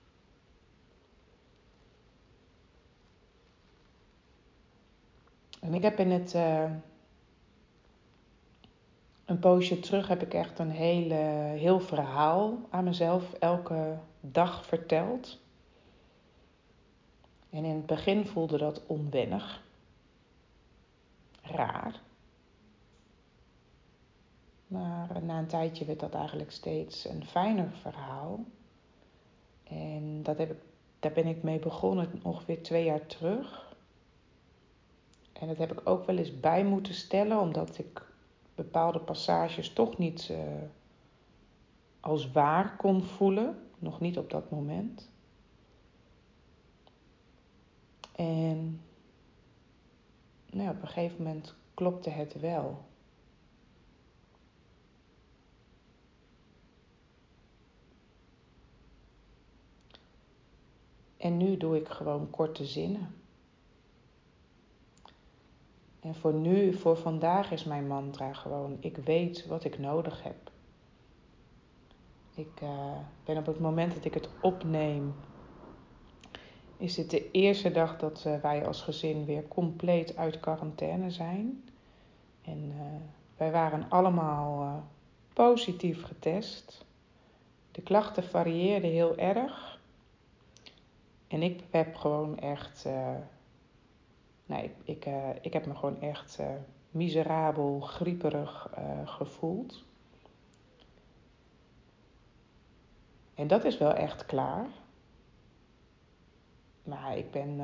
En 5.61 5.75
ik 5.75 5.83
heb 5.83 5.99
in 5.99 6.11
het. 6.11 6.35
Uh, 6.35 6.71
een 9.25 9.39
poosje 9.39 9.81
terug 9.81 10.09
heb 10.09 10.23
ik 10.23 10.35
echt 10.35 10.59
een 10.59 10.71
hele, 10.71 11.15
heel 11.59 11.81
verhaal 11.81 12.59
aan 12.71 12.85
mezelf 12.85 13.33
elke 13.33 13.99
dag 14.21 14.67
verteld. 14.67 15.39
En 17.51 17.65
in 17.65 17.77
het 17.77 17.87
begin 17.87 18.27
voelde 18.27 18.59
dat 18.59 18.87
onwennig 18.87 19.68
raar. 21.51 22.01
Maar 24.67 25.23
na 25.23 25.39
een 25.39 25.47
tijdje 25.47 25.85
werd 25.85 26.01
dat 26.01 26.15
eigenlijk 26.15 26.51
steeds 26.51 27.05
een 27.05 27.25
fijner 27.25 27.71
verhaal. 27.71 28.45
En 29.65 30.23
dat 30.23 30.39
heb 30.39 30.51
ik, 30.51 30.59
daar 30.99 31.13
ben 31.13 31.27
ik 31.27 31.43
mee 31.43 31.59
begonnen 31.59 32.21
ongeveer 32.23 32.63
twee 32.63 32.85
jaar 32.85 33.07
terug. 33.07 33.77
En 35.33 35.47
dat 35.47 35.57
heb 35.57 35.73
ik 35.73 35.89
ook 35.89 36.07
wel 36.07 36.17
eens 36.17 36.41
bij 36.41 36.65
moeten 36.65 36.95
stellen, 36.95 37.41
omdat 37.41 37.79
ik 37.79 38.07
bepaalde 38.55 38.99
passages 38.99 39.73
toch 39.73 39.99
niet 39.99 40.29
uh, 40.31 40.39
als 42.01 42.31
waar 42.33 42.77
kon 42.77 43.03
voelen. 43.03 43.69
Nog 43.79 44.01
niet 44.01 44.19
op 44.19 44.31
dat 44.31 44.51
moment. 44.51 45.11
En 48.17 48.81
nou, 50.51 50.71
op 50.71 50.83
een 50.83 50.89
gegeven 50.89 51.23
moment 51.23 51.55
klopte 51.75 52.11
het 52.11 52.41
wel. 52.41 52.87
En 61.17 61.37
nu 61.37 61.57
doe 61.57 61.77
ik 61.77 61.89
gewoon 61.89 62.31
korte 62.31 62.65
zinnen. 62.65 63.15
En 66.01 66.15
voor 66.15 66.35
nu, 66.35 66.73
voor 66.75 66.97
vandaag 66.97 67.51
is 67.51 67.65
mijn 67.65 67.87
mantra 67.87 68.33
gewoon: 68.33 68.77
ik 68.81 68.97
weet 68.97 69.47
wat 69.47 69.65
ik 69.65 69.79
nodig 69.79 70.23
heb. 70.23 70.51
Ik 72.35 72.61
uh, 72.63 72.99
ben 73.25 73.37
op 73.37 73.47
het 73.47 73.61
moment 73.61 73.95
dat 73.95 74.05
ik 74.05 74.15
het 74.15 74.29
opneem, 74.41 75.15
is 76.79 76.95
dit 76.95 77.11
de 77.11 77.31
eerste 77.31 77.71
dag 77.71 77.99
dat 77.99 78.25
uh, 78.27 78.41
wij 78.41 78.67
als 78.67 78.83
gezin 78.83 79.25
weer 79.25 79.49
compleet 79.49 80.17
uit 80.17 80.41
quarantaine 80.41 81.11
zijn. 81.11 81.65
En 82.43 82.73
uh, 82.77 82.83
wij 83.37 83.51
waren 83.51 83.87
allemaal 83.89 84.83
positief 85.33 86.03
getest. 86.03 86.85
De 87.73 87.83
klachten 87.83 88.25
varieerden 88.25 88.91
heel 88.91 89.17
erg. 89.17 89.81
En 91.29 91.43
ik 91.43 91.63
heb 91.71 91.95
gewoon 91.95 92.39
echt. 92.39 92.87
Nee, 94.47 94.65
ik, 94.65 94.73
ik, 94.85 95.07
ik 95.41 95.53
heb 95.53 95.67
me 95.67 95.75
gewoon 95.75 96.01
echt 96.01 96.39
miserabel, 96.91 97.81
grieperig 97.81 98.71
gevoeld. 99.05 99.85
En 103.35 103.47
dat 103.47 103.65
is 103.65 103.79
wel 103.79 103.93
echt 103.93 104.27
klaar. 104.27 104.67
Maar 106.89 107.17
ik 107.17 107.31
ben. 107.31 107.61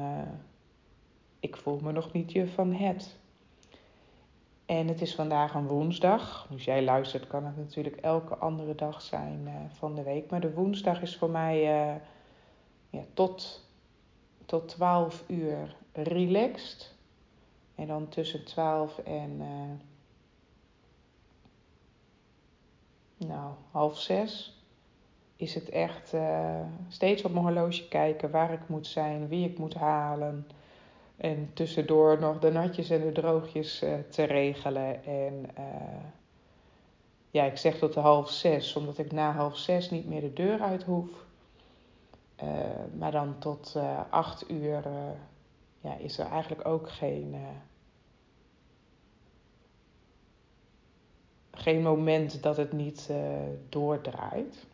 ik 1.41 1.57
voel 1.57 1.79
me 1.83 1.93
nog 1.93 2.13
niet 2.13 2.33
je 2.33 2.49
van 2.49 2.73
het. 2.73 3.19
En 4.67 4.89
het 4.89 5.01
is 5.01 5.15
vandaag 5.15 5.55
een 5.55 5.67
woensdag. 5.67 6.47
Dus 6.51 6.65
jij 6.65 6.85
luistert, 6.85 7.27
kan 7.27 7.45
het 7.45 7.57
natuurlijk 7.57 7.97
elke 7.97 8.37
andere 8.37 8.75
dag 8.75 9.03
zijn 9.03 9.49
van 9.73 9.95
de 9.95 10.03
week. 10.03 10.31
Maar 10.31 10.41
de 10.41 10.53
woensdag 10.53 11.03
is 11.03 11.17
voor 11.17 11.31
mij 11.31 11.61
ja, 12.91 13.05
tot, 13.15 13.67
tot 14.47 14.69
12 14.69 15.25
uur 15.27 15.77
relaxed. 15.93 16.95
En 17.75 17.87
dan 17.87 18.09
tussen 18.09 18.45
12 18.45 18.99
en 18.99 19.41
nou, 23.17 23.53
half 23.71 23.99
zes 23.99 24.54
is 25.37 25.55
het 25.55 25.69
echt 25.69 26.15
uh, 26.15 26.61
steeds 26.89 27.23
op 27.25 27.33
mijn 27.33 27.45
horloge 27.45 27.89
kijken 27.89 28.31
waar 28.31 28.53
ik 28.53 28.69
moet 28.69 28.87
zijn, 28.87 29.29
wie 29.29 29.49
ik 29.49 29.59
moet 29.59 29.75
halen. 29.75 30.47
En 31.17 31.51
tussendoor 31.55 32.21
nog 32.21 32.39
de 32.39 32.51
natjes 32.51 32.91
en 32.91 33.01
de 33.01 33.13
droogjes 33.13 33.83
uh, 33.83 33.95
te 34.09 34.23
regelen. 34.23 35.05
En 35.05 35.47
ja, 37.31 37.45
ik 37.45 37.57
zeg 37.57 37.79
tot 37.79 37.95
half 37.95 38.31
zes, 38.31 38.77
omdat 38.77 38.99
ik 38.99 39.13
na 39.13 39.33
half 39.33 39.57
zes 39.57 39.91
niet 39.91 40.09
meer 40.09 40.21
de 40.21 40.33
deur 40.33 40.61
uit 40.61 40.83
hoef. 40.83 41.11
Maar 42.99 43.11
dan 43.11 43.39
tot 43.39 43.77
acht 44.11 44.51
uur 44.51 44.83
ja, 45.81 45.97
is 45.97 46.19
er 46.19 46.27
eigenlijk 46.27 46.67
ook 46.67 46.91
geen, 46.91 47.37
geen 51.51 51.83
moment 51.83 52.43
dat 52.43 52.57
het 52.57 52.73
niet 52.73 53.11
doordraait. 53.69 54.67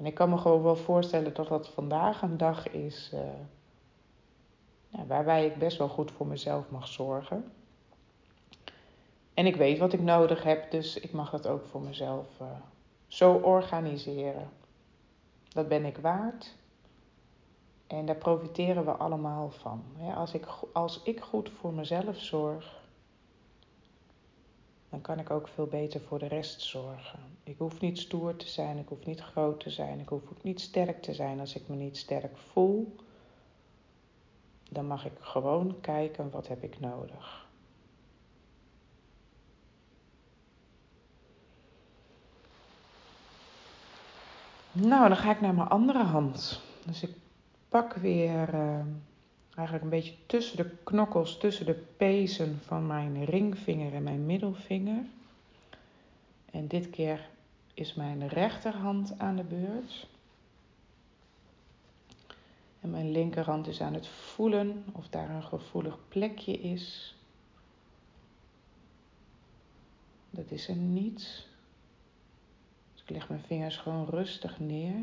En 0.00 0.06
ik 0.06 0.14
kan 0.14 0.30
me 0.30 0.38
gewoon 0.38 0.62
wel 0.62 0.76
voorstellen 0.76 1.34
dat 1.34 1.48
dat 1.48 1.68
vandaag 1.68 2.22
een 2.22 2.36
dag 2.36 2.68
is 2.68 3.12
ja, 4.88 5.06
waarbij 5.06 5.46
ik 5.46 5.58
best 5.58 5.78
wel 5.78 5.88
goed 5.88 6.10
voor 6.10 6.26
mezelf 6.26 6.70
mag 6.70 6.88
zorgen. 6.88 7.52
En 9.34 9.46
ik 9.46 9.56
weet 9.56 9.78
wat 9.78 9.92
ik 9.92 10.00
nodig 10.00 10.42
heb, 10.42 10.70
dus 10.70 11.00
ik 11.00 11.12
mag 11.12 11.30
dat 11.30 11.46
ook 11.46 11.64
voor 11.64 11.80
mezelf 11.80 12.26
zo 13.06 13.32
organiseren. 13.32 14.50
Dat 15.48 15.68
ben 15.68 15.84
ik 15.84 15.96
waard. 15.96 16.56
En 17.86 18.06
daar 18.06 18.16
profiteren 18.16 18.84
we 18.84 18.90
allemaal 18.90 19.50
van. 19.50 19.84
Als 20.14 20.34
ik, 20.34 20.46
als 20.72 21.02
ik 21.02 21.20
goed 21.20 21.50
voor 21.50 21.72
mezelf 21.72 22.18
zorg, 22.18 22.79
dan 24.90 25.00
kan 25.00 25.18
ik 25.18 25.30
ook 25.30 25.48
veel 25.48 25.66
beter 25.66 26.00
voor 26.00 26.18
de 26.18 26.26
rest 26.26 26.60
zorgen. 26.60 27.18
Ik 27.42 27.58
hoef 27.58 27.80
niet 27.80 27.98
stoer 27.98 28.36
te 28.36 28.48
zijn, 28.48 28.78
ik 28.78 28.88
hoef 28.88 29.06
niet 29.06 29.20
groot 29.20 29.60
te 29.60 29.70
zijn, 29.70 30.00
ik 30.00 30.08
hoef 30.08 30.22
ook 30.30 30.42
niet 30.42 30.60
sterk 30.60 31.02
te 31.02 31.14
zijn. 31.14 31.40
Als 31.40 31.54
ik 31.54 31.68
me 31.68 31.76
niet 31.76 31.96
sterk 31.96 32.36
voel, 32.36 32.96
dan 34.70 34.86
mag 34.86 35.04
ik 35.04 35.12
gewoon 35.20 35.80
kijken 35.80 36.30
wat 36.30 36.48
heb 36.48 36.62
ik 36.62 36.80
nodig. 36.80 37.48
Nou, 44.72 45.08
dan 45.08 45.16
ga 45.16 45.30
ik 45.30 45.40
naar 45.40 45.54
mijn 45.54 45.68
andere 45.68 46.04
hand. 46.04 46.60
Dus 46.86 47.02
ik 47.02 47.14
pak 47.68 47.94
weer 47.94 48.54
uh, 48.54 48.80
eigenlijk 49.54 49.84
een 49.84 50.00
beetje 50.00 50.14
tussen 50.26 50.56
de 50.56 50.70
knokkels, 50.84 51.38
tussen 51.38 51.66
de 51.66 51.84
pezen 51.96 52.58
van 52.64 52.86
mijn 52.86 53.24
ringvinger 53.24 53.94
en 53.94 54.02
mijn 54.02 54.26
middelvinger. 54.26 55.04
En 56.50 56.66
dit 56.66 56.90
keer 56.90 57.28
is 57.74 57.94
mijn 57.94 58.28
rechterhand 58.28 59.18
aan 59.18 59.36
de 59.36 59.42
beurt. 59.42 60.06
En 62.80 62.90
mijn 62.90 63.10
linkerhand 63.10 63.66
is 63.66 63.80
aan 63.80 63.94
het 63.94 64.08
voelen 64.08 64.84
of 64.92 65.08
daar 65.08 65.30
een 65.30 65.42
gevoelig 65.42 65.98
plekje 66.08 66.52
is. 66.52 67.14
Dat 70.30 70.50
is 70.50 70.68
er 70.68 70.76
niet. 70.76 71.46
Ik 73.02 73.10
leg 73.10 73.28
mijn 73.28 73.42
vingers 73.46 73.76
gewoon 73.76 74.06
rustig 74.08 74.60
neer. 74.60 74.94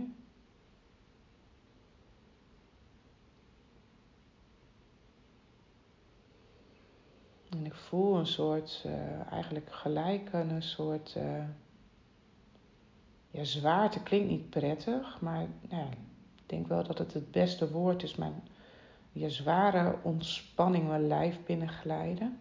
En 7.57 7.65
ik 7.65 7.73
voel 7.73 8.17
een 8.17 8.27
soort, 8.27 8.83
uh, 8.85 9.31
eigenlijk 9.31 9.71
gelijk 9.71 10.33
een 10.33 10.61
soort, 10.61 11.15
uh, 11.17 11.43
ja, 13.31 13.43
zwaarte 13.43 14.03
klinkt 14.03 14.29
niet 14.29 14.49
prettig, 14.49 15.21
maar 15.21 15.45
ja, 15.69 15.83
ik 16.35 16.43
denk 16.45 16.67
wel 16.67 16.83
dat 16.83 16.97
het 16.97 17.13
het 17.13 17.31
beste 17.31 17.71
woord 17.71 18.03
is. 18.03 18.15
Mijn 18.15 18.43
ja, 19.11 19.29
zware 19.29 19.95
ontspanning 20.03 20.87
mijn 20.87 21.07
lijf 21.07 21.43
binnenglijden. 21.45 22.37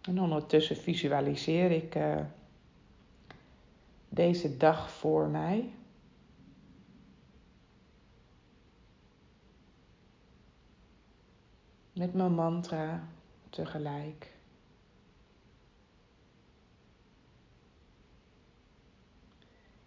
En 0.00 0.20
ondertussen 0.20 0.76
visualiseer 0.76 1.70
ik 1.70 1.94
uh, 1.94 2.20
deze 4.08 4.56
dag 4.56 4.90
voor 4.90 5.28
mij. 5.28 5.72
Met 12.02 12.14
mijn 12.14 12.34
mantra 12.34 13.08
tegelijk. 13.50 14.34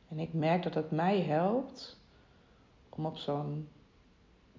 En 0.08 0.19
ik 0.19 0.34
merk 0.34 0.63
dat 0.63 0.73
het 0.73 0.91
mij 0.91 1.21
helpt 1.21 1.99
om 2.89 3.06
op 3.06 3.17
zo'n 3.17 3.67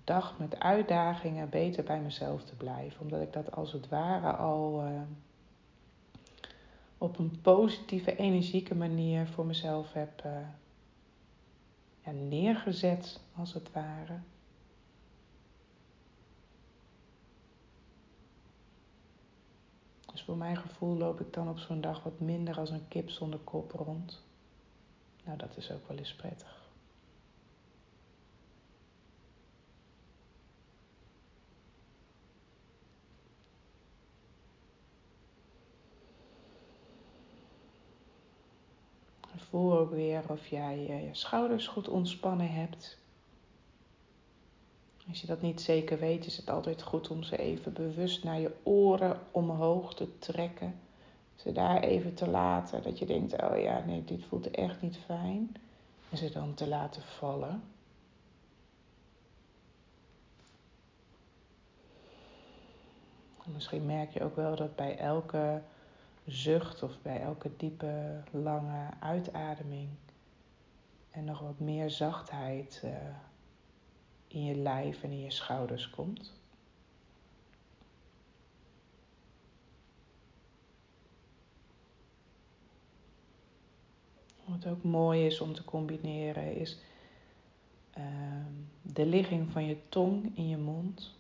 dag 0.05 0.39
met 0.39 0.61
uitdagingen 0.61 1.49
beter 1.49 1.85
bij 1.85 2.01
mezelf 2.01 2.45
te 2.45 2.55
blijven. 2.55 3.01
Omdat 3.01 3.21
ik 3.21 3.33
dat 3.33 3.53
als 3.53 3.73
het 3.73 3.89
ware 3.89 4.33
al. 4.33 4.87
Uh, 4.87 5.01
op 6.99 7.19
een 7.19 7.41
positieve, 7.41 8.17
energieke 8.17 8.75
manier 8.75 9.27
voor 9.27 9.47
mezelf 9.47 9.93
heb 9.93 10.23
ja, 12.05 12.11
neergezet, 12.11 13.21
als 13.35 13.55
het 13.55 13.73
ware. 13.73 14.19
voor 20.27 20.37
mijn 20.37 20.57
gevoel 20.57 20.97
loop 20.97 21.21
ik 21.21 21.33
dan 21.33 21.49
op 21.49 21.59
zo'n 21.59 21.81
dag 21.81 22.03
wat 22.03 22.21
minder 22.21 22.59
als 22.59 22.71
een 22.71 22.89
kip 22.89 23.11
zonder 23.11 23.39
kop 23.39 23.73
rond. 23.73 24.23
Nou, 25.25 25.39
dat 25.39 25.57
is 25.57 25.71
ook 25.71 25.89
wel 25.89 25.97
eens 25.97 26.15
prettig. 26.15 26.65
Voel 39.37 39.79
ook 39.79 39.91
weer 39.91 40.31
of 40.31 40.47
jij 40.47 40.87
eh, 40.89 41.07
je 41.07 41.15
schouders 41.15 41.67
goed 41.67 41.89
ontspannen 41.89 42.53
hebt. 42.53 42.99
Als 45.09 45.21
je 45.21 45.27
dat 45.27 45.43
niet 45.43 45.61
zeker 45.61 45.99
weet, 45.99 46.27
is 46.27 46.37
het 46.37 46.51
altijd 46.51 46.83
goed 46.83 47.09
om 47.09 47.23
ze 47.23 47.37
even 47.37 47.73
bewust 47.73 48.25
naar 48.25 48.41
je 48.41 48.55
oren 48.63 49.21
omhoog 49.31 49.95
te 49.95 50.19
trekken. 50.19 50.75
Ze 51.35 51.53
daar 51.53 51.83
even 51.83 52.15
te 52.15 52.29
laten, 52.29 52.83
dat 52.83 52.99
je 52.99 53.07
denkt, 53.07 53.43
oh 53.43 53.59
ja, 53.61 53.85
nee, 53.87 54.05
dit 54.05 54.25
voelt 54.25 54.51
echt 54.51 54.83
niet 54.83 54.97
fijn. 54.97 55.57
En 56.11 56.17
ze 56.17 56.31
dan 56.31 56.55
te 56.55 56.69
laten 56.69 57.03
vallen. 57.03 57.63
misschien 63.55 63.87
merk 63.87 64.11
je 64.11 64.23
ook 64.23 64.37
wel 64.37 64.57
dat 64.57 64.77
bij 64.77 64.99
elke 64.99 65.63
zucht 66.25 66.83
of 66.83 67.03
bij 67.03 67.21
elke 67.21 67.51
diepe, 67.57 68.23
lange 68.31 68.89
uitademing 69.01 69.89
en 71.11 71.25
nog 71.25 71.41
wat 71.41 71.59
meer 71.59 71.91
zachtheid 71.91 72.83
uh, 72.85 72.91
in 74.29 74.45
je 74.45 74.55
lijf 74.55 75.03
en 75.03 75.11
in 75.11 75.21
je 75.21 75.31
schouders 75.31 75.91
komt. 75.91 76.33
Wat 84.45 84.67
ook 84.67 84.83
mooi 84.83 85.27
is 85.27 85.41
om 85.41 85.55
te 85.55 85.65
combineren 85.65 86.57
is 86.57 86.79
uh, 87.99 88.05
de 88.83 89.07
ligging 89.07 89.51
van 89.51 89.67
je 89.67 89.77
tong 89.89 90.37
in 90.37 90.49
je 90.49 90.57
mond. 90.57 91.15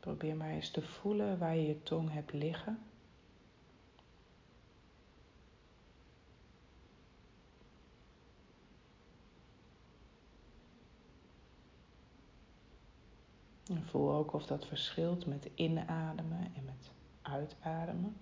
Probeer 0.00 0.36
maar 0.36 0.50
eens 0.50 0.70
te 0.70 0.82
voelen 0.82 1.38
waar 1.38 1.56
je 1.56 1.66
je 1.66 1.82
tong 1.82 2.12
hebt 2.12 2.32
liggen. 2.32 2.78
Voel 13.76 14.12
ook 14.12 14.32
of 14.32 14.46
dat 14.46 14.66
verschilt 14.66 15.26
met 15.26 15.48
inademen 15.54 16.52
en 16.54 16.64
met 16.64 16.90
uitademen. 17.22 18.16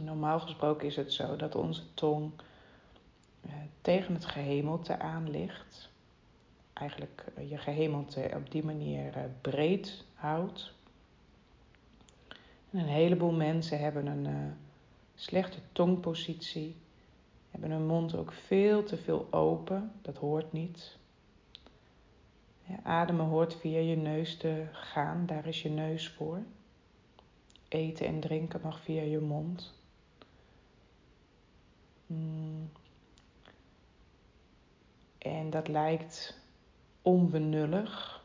Normaal 0.00 0.40
gesproken 0.40 0.86
is 0.86 0.96
het 0.96 1.12
zo 1.12 1.36
dat 1.36 1.54
onze 1.54 1.94
tong 1.94 2.32
eh, 3.40 3.52
tegen 3.80 4.14
het 4.14 4.24
gehemelte 4.24 4.98
aan 4.98 5.30
ligt. 5.30 5.90
Eigenlijk 6.72 7.24
eh, 7.34 7.50
je 7.50 7.58
gehemelte 7.58 8.30
op 8.34 8.50
die 8.50 8.64
manier 8.64 9.16
eh, 9.16 9.24
breed 9.40 10.04
houdt. 10.14 10.72
En 12.72 12.78
een 12.78 12.86
heleboel 12.86 13.32
mensen 13.32 13.78
hebben 13.78 14.06
een 14.06 14.26
uh, 14.26 14.52
slechte 15.14 15.58
tongpositie, 15.72 16.76
hebben 17.50 17.70
hun 17.70 17.86
mond 17.86 18.14
ook 18.14 18.32
veel 18.32 18.84
te 18.84 18.96
veel 18.96 19.26
open. 19.30 19.92
Dat 20.02 20.16
hoort 20.16 20.52
niet. 20.52 20.96
Ja, 22.64 22.78
ademen 22.82 23.26
hoort 23.26 23.54
via 23.54 23.78
je 23.78 23.96
neus 23.96 24.36
te 24.36 24.66
gaan, 24.72 25.26
daar 25.26 25.46
is 25.46 25.62
je 25.62 25.70
neus 25.70 26.08
voor. 26.08 26.42
Eten 27.68 28.06
en 28.06 28.20
drinken 28.20 28.60
mag 28.62 28.80
via 28.80 29.02
je 29.02 29.20
mond. 29.20 29.74
Hmm. 32.06 32.70
En 35.18 35.50
dat 35.50 35.68
lijkt 35.68 36.38
onbenullig, 37.02 38.21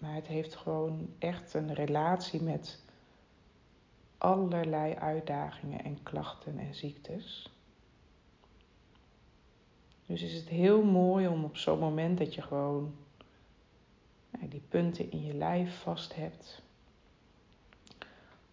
maar 0.00 0.14
het 0.14 0.26
heeft 0.26 0.56
gewoon 0.56 1.08
echt 1.18 1.54
een 1.54 1.74
relatie 1.74 2.42
met 2.42 2.82
allerlei 4.18 4.94
uitdagingen 4.94 5.84
en 5.84 6.02
klachten 6.02 6.58
en 6.58 6.74
ziektes. 6.74 7.52
Dus 10.06 10.22
is 10.22 10.34
het 10.34 10.48
heel 10.48 10.82
mooi 10.82 11.28
om 11.28 11.44
op 11.44 11.56
zo'n 11.56 11.78
moment 11.78 12.18
dat 12.18 12.34
je 12.34 12.42
gewoon 12.42 12.94
die 14.48 14.62
punten 14.68 15.10
in 15.10 15.24
je 15.24 15.34
lijf 15.34 15.80
vast 15.80 16.14
hebt, 16.14 16.62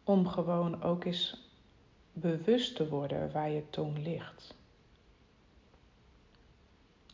om 0.03 0.27
gewoon 0.27 0.83
ook 0.83 1.05
eens 1.05 1.49
bewust 2.13 2.75
te 2.75 2.89
worden 2.89 3.31
waar 3.31 3.49
je 3.49 3.69
tong 3.69 3.97
ligt. 3.97 4.55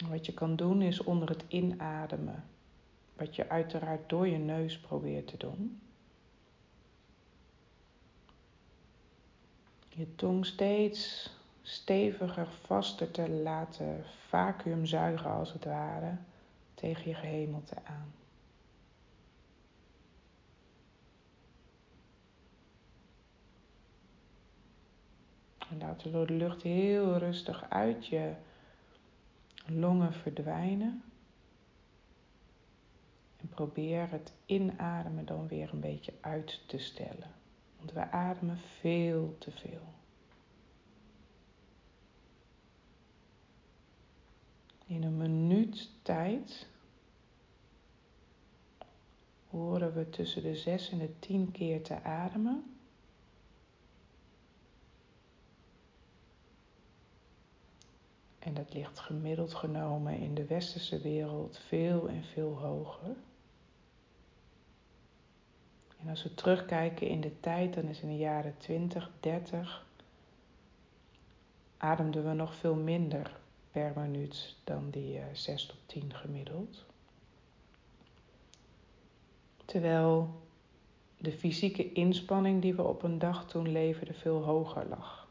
Wat 0.09 0.25
je 0.25 0.33
kan 0.33 0.55
doen 0.55 0.81
is 0.81 1.03
onder 1.03 1.29
het 1.29 1.43
inademen, 1.47 2.43
wat 3.21 3.35
je 3.35 3.49
uiteraard 3.49 4.09
door 4.09 4.27
je 4.27 4.37
neus 4.37 4.79
probeert 4.79 5.27
te 5.27 5.37
doen. 5.37 5.81
Je 9.89 10.15
tong 10.15 10.45
steeds 10.45 11.29
steviger, 11.61 12.47
vaster 12.47 13.11
te 13.11 13.29
laten 13.29 14.03
vacuümzuigen 14.27 15.31
als 15.31 15.53
het 15.53 15.65
ware 15.65 16.17
tegen 16.73 17.09
je 17.09 17.15
gehemelte 17.15 17.75
aan. 17.83 18.13
En 25.69 25.77
laat 25.77 26.01
de 26.01 26.25
lucht 26.27 26.61
heel 26.61 27.17
rustig 27.17 27.69
uit 27.69 28.07
je 28.07 28.33
longen 29.65 30.13
verdwijnen. 30.13 31.10
Probeer 33.55 34.09
het 34.09 34.33
inademen 34.45 35.25
dan 35.25 35.47
weer 35.47 35.69
een 35.73 35.79
beetje 35.79 36.13
uit 36.21 36.61
te 36.67 36.77
stellen. 36.77 37.31
Want 37.77 37.91
we 37.91 38.11
ademen 38.11 38.57
veel 38.57 39.35
te 39.39 39.51
veel. 39.51 39.81
In 44.85 45.03
een 45.03 45.17
minuut 45.17 45.89
tijd 46.01 46.67
horen 49.49 49.93
we 49.93 50.09
tussen 50.09 50.41
de 50.41 50.55
6 50.55 50.89
en 50.89 50.97
de 50.97 51.19
10 51.19 51.51
keer 51.51 51.83
te 51.83 52.03
ademen. 52.03 52.75
En 58.39 58.53
dat 58.53 58.73
ligt 58.73 58.99
gemiddeld 58.99 59.53
genomen 59.53 60.17
in 60.17 60.33
de 60.33 60.45
westerse 60.45 60.99
wereld 60.99 61.57
veel 61.57 62.09
en 62.09 62.23
veel 62.23 62.57
hoger. 62.57 63.15
En 66.01 66.09
als 66.09 66.23
we 66.23 66.33
terugkijken 66.33 67.07
in 67.07 67.21
de 67.21 67.39
tijd, 67.39 67.73
dan 67.73 67.83
is 67.83 68.01
in 68.01 68.07
de 68.07 68.17
jaren 68.17 68.55
20, 68.57 69.11
30 69.19 69.85
ademden 71.77 72.23
we 72.27 72.33
nog 72.33 72.55
veel 72.55 72.75
minder 72.75 73.39
per 73.71 73.93
minuut 73.95 74.55
dan 74.63 74.89
die 74.89 75.17
uh, 75.17 75.23
6 75.33 75.65
tot 75.65 75.77
10 75.85 76.13
gemiddeld. 76.13 76.85
Terwijl 79.65 80.41
de 81.17 81.31
fysieke 81.31 81.91
inspanning 81.91 82.61
die 82.61 82.75
we 82.75 82.83
op 82.83 83.03
een 83.03 83.19
dag 83.19 83.47
toen 83.47 83.71
leverden 83.71 84.15
veel 84.15 84.43
hoger 84.43 84.87
lag. 84.87 85.27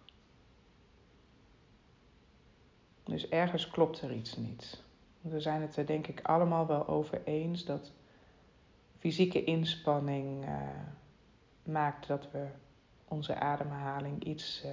Dus 3.04 3.28
ergens 3.28 3.70
klopt 3.70 4.00
er 4.00 4.12
iets 4.12 4.36
niet. 4.36 4.82
We 5.20 5.40
zijn 5.40 5.60
het 5.60 5.76
er 5.76 5.86
denk 5.86 6.06
ik 6.06 6.20
allemaal 6.22 6.66
wel 6.66 6.86
over 6.86 7.20
eens 7.24 7.64
dat 7.64 7.92
fysieke 9.00 9.44
inspanning 9.44 10.44
uh, 10.44 10.60
maakt 11.62 12.06
dat 12.06 12.30
we 12.30 12.46
onze 13.04 13.34
ademhaling 13.34 14.24
iets 14.24 14.62
uh, 14.64 14.70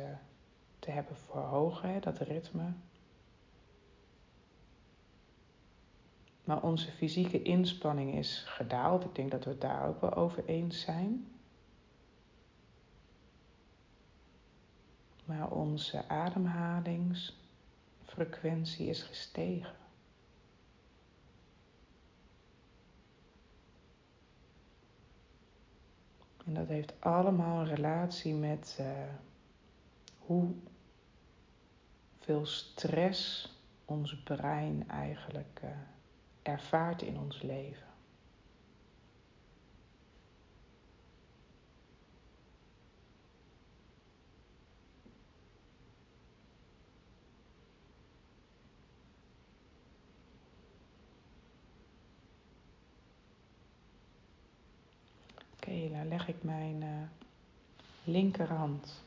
te 0.79 0.91
hebben 0.91 1.15
verhogen, 1.15 2.01
dat 2.01 2.17
ritme. 2.17 2.73
Maar 6.43 6.63
onze 6.63 6.91
fysieke 6.91 7.41
inspanning 7.41 8.15
is 8.15 8.43
gedaald. 8.47 9.03
Ik 9.03 9.15
denk 9.15 9.31
dat 9.31 9.43
we 9.43 9.49
het 9.49 9.61
daar 9.61 9.87
ook 9.87 10.01
wel 10.01 10.13
over 10.13 10.45
eens 10.45 10.81
zijn. 10.81 11.27
Maar 15.25 15.51
onze 15.51 16.07
ademhalings 16.07 17.37
frequentie 18.03 18.87
is 18.87 19.03
gestegen. 19.03 19.86
En 26.47 26.53
dat 26.53 26.67
heeft 26.67 26.93
allemaal 26.99 27.59
een 27.59 27.75
relatie 27.75 28.33
met 28.33 28.77
uh, 28.81 28.87
hoe 30.17 30.53
veel 32.19 32.45
stress 32.45 33.51
ons 33.85 34.23
brein 34.23 34.89
eigenlijk 34.89 35.61
uh, 35.63 35.69
ervaart 36.41 37.01
in 37.01 37.19
ons 37.19 37.41
leven. 37.41 37.87
leg 56.07 56.16
ik 56.27 56.43
mijn 56.43 56.81
uh, 56.81 56.87
linkerhand 58.03 59.01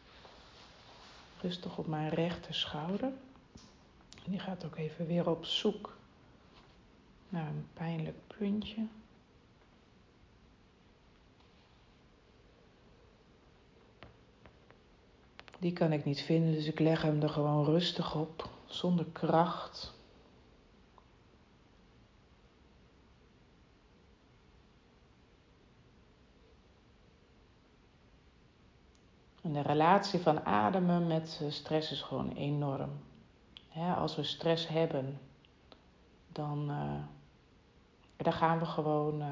rustig 1.40 1.78
op 1.78 1.86
mijn 1.86 2.08
rechter 2.08 2.54
schouder. 2.54 3.12
En 4.24 4.30
die 4.30 4.40
gaat 4.40 4.64
ook 4.64 4.76
even 4.76 5.06
weer 5.06 5.30
op 5.30 5.44
zoek 5.44 5.96
naar 7.28 7.46
een 7.46 7.66
pijnlijk 7.72 8.16
puntje. 8.26 8.86
Die 15.58 15.72
kan 15.72 15.92
ik 15.92 16.04
niet 16.04 16.20
vinden, 16.20 16.52
dus 16.52 16.66
ik 16.66 16.78
leg 16.78 17.02
hem 17.02 17.22
er 17.22 17.28
gewoon 17.28 17.64
rustig 17.64 18.14
op, 18.14 18.48
zonder 18.66 19.06
kracht. 19.12 19.92
De 29.52 29.60
relatie 29.60 30.20
van 30.20 30.44
ademen 30.44 31.06
met 31.06 31.40
stress 31.48 31.92
is 31.92 32.02
gewoon 32.02 32.32
enorm. 32.32 32.90
als 33.96 34.16
we 34.16 34.22
stress 34.22 34.68
hebben, 34.68 35.20
dan, 36.28 36.70
uh, 36.70 36.94
dan 38.16 38.32
gaan 38.32 38.58
we 38.58 38.64
gewoon 38.64 39.20
uh, 39.20 39.28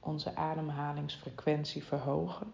onze 0.00 0.36
ademhalingsfrequentie 0.36 1.84
verhogen. 1.84 2.52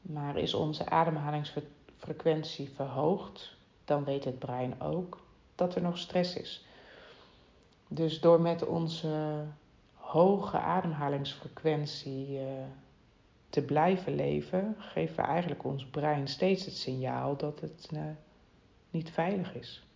Maar 0.00 0.36
is 0.36 0.54
onze 0.54 0.88
ademhalingsfrequentie 0.88 2.70
verhoogd, 2.74 3.56
dan 3.84 4.04
weet 4.04 4.24
het 4.24 4.38
brein 4.38 4.80
ook 4.80 5.24
dat 5.54 5.74
er 5.74 5.82
nog 5.82 5.98
stress 5.98 6.36
is. 6.36 6.64
Dus 7.88 8.20
door 8.20 8.40
met 8.40 8.66
onze 8.66 9.44
hoge 9.94 10.58
ademhalingsfrequentie 10.58 12.40
te 13.48 13.62
blijven 13.62 14.14
leven, 14.14 14.74
geven 14.78 15.16
we 15.16 15.22
eigenlijk 15.22 15.64
ons 15.64 15.86
brein 15.86 16.28
steeds 16.28 16.64
het 16.64 16.76
signaal 16.76 17.36
dat 17.36 17.60
het 17.60 17.88
uh, 17.92 18.00
niet 18.90 19.10
veilig 19.10 19.54
is. 19.54 19.86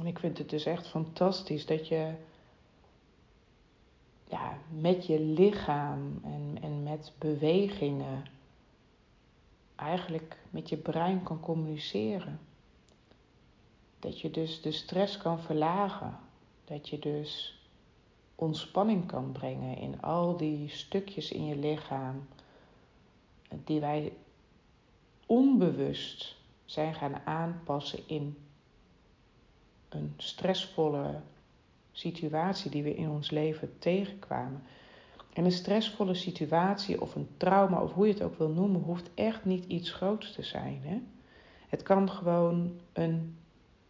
En 0.00 0.06
ik 0.06 0.18
vind 0.18 0.38
het 0.38 0.50
dus 0.50 0.64
echt 0.64 0.88
fantastisch 0.88 1.66
dat 1.66 1.88
je 1.88 2.12
ja, 4.30 4.58
met 4.68 5.06
je 5.06 5.20
lichaam 5.20 6.20
en, 6.24 6.58
en 6.62 6.82
met 6.82 7.12
bewegingen 7.18 8.24
eigenlijk 9.76 10.36
met 10.50 10.68
je 10.68 10.76
brein 10.76 11.22
kan 11.22 11.40
communiceren. 11.40 12.40
Dat 13.98 14.20
je 14.20 14.30
dus 14.30 14.60
de 14.62 14.72
stress 14.72 15.16
kan 15.16 15.40
verlagen. 15.40 16.18
Dat 16.64 16.88
je 16.88 16.98
dus 16.98 17.60
ontspanning 18.34 19.06
kan 19.06 19.32
brengen 19.32 19.76
in 19.76 20.02
al 20.02 20.36
die 20.36 20.68
stukjes 20.68 21.32
in 21.32 21.44
je 21.44 21.56
lichaam 21.56 22.26
die 23.64 23.80
wij 23.80 24.12
onbewust 25.26 26.36
zijn 26.64 26.94
gaan 26.94 27.20
aanpassen 27.24 28.08
in 28.08 28.36
een 29.88 30.14
stressvolle 30.16 31.20
situatie 32.00 32.70
die 32.70 32.82
we 32.82 32.94
in 32.94 33.10
ons 33.10 33.30
leven 33.30 33.78
tegenkwamen. 33.78 34.62
En 35.32 35.44
een 35.44 35.52
stressvolle 35.52 36.14
situatie 36.14 37.00
of 37.00 37.14
een 37.14 37.28
trauma, 37.36 37.82
of 37.82 37.92
hoe 37.92 38.06
je 38.06 38.12
het 38.12 38.22
ook 38.22 38.38
wil 38.38 38.48
noemen, 38.48 38.80
hoeft 38.80 39.10
echt 39.14 39.44
niet 39.44 39.64
iets 39.64 39.90
groots 39.90 40.32
te 40.32 40.42
zijn. 40.42 40.80
Hè? 40.82 41.00
Het 41.68 41.82
kan 41.82 42.10
gewoon 42.10 42.80
een 42.92 43.36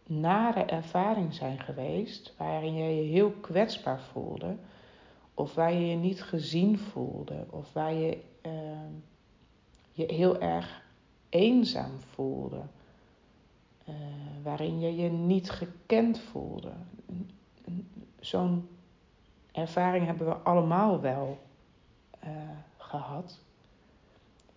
nare 0.07 0.63
ervaring 0.63 1.33
zijn 1.33 1.59
geweest 1.59 2.33
waarin 2.37 2.73
je 2.73 2.95
je 2.95 3.11
heel 3.11 3.31
kwetsbaar 3.31 4.01
voelde, 4.01 4.55
of 5.33 5.53
waar 5.53 5.73
je 5.73 5.87
je 5.87 5.95
niet 5.95 6.23
gezien 6.23 6.79
voelde, 6.79 7.45
of 7.49 7.73
waar 7.73 7.93
je 7.93 8.17
uh, 8.45 8.51
je 9.91 10.13
heel 10.13 10.41
erg 10.41 10.83
eenzaam 11.29 11.99
voelde, 11.99 12.61
uh, 13.89 13.95
waarin 14.43 14.79
je 14.79 14.95
je 14.95 15.09
niet 15.09 15.49
gekend 15.49 16.19
voelde 16.19 16.71
zo'n 18.21 18.69
ervaring 19.51 20.05
hebben 20.05 20.27
we 20.27 20.33
allemaal 20.33 21.01
wel 21.01 21.39
uh, 22.23 22.29
gehad. 22.77 23.39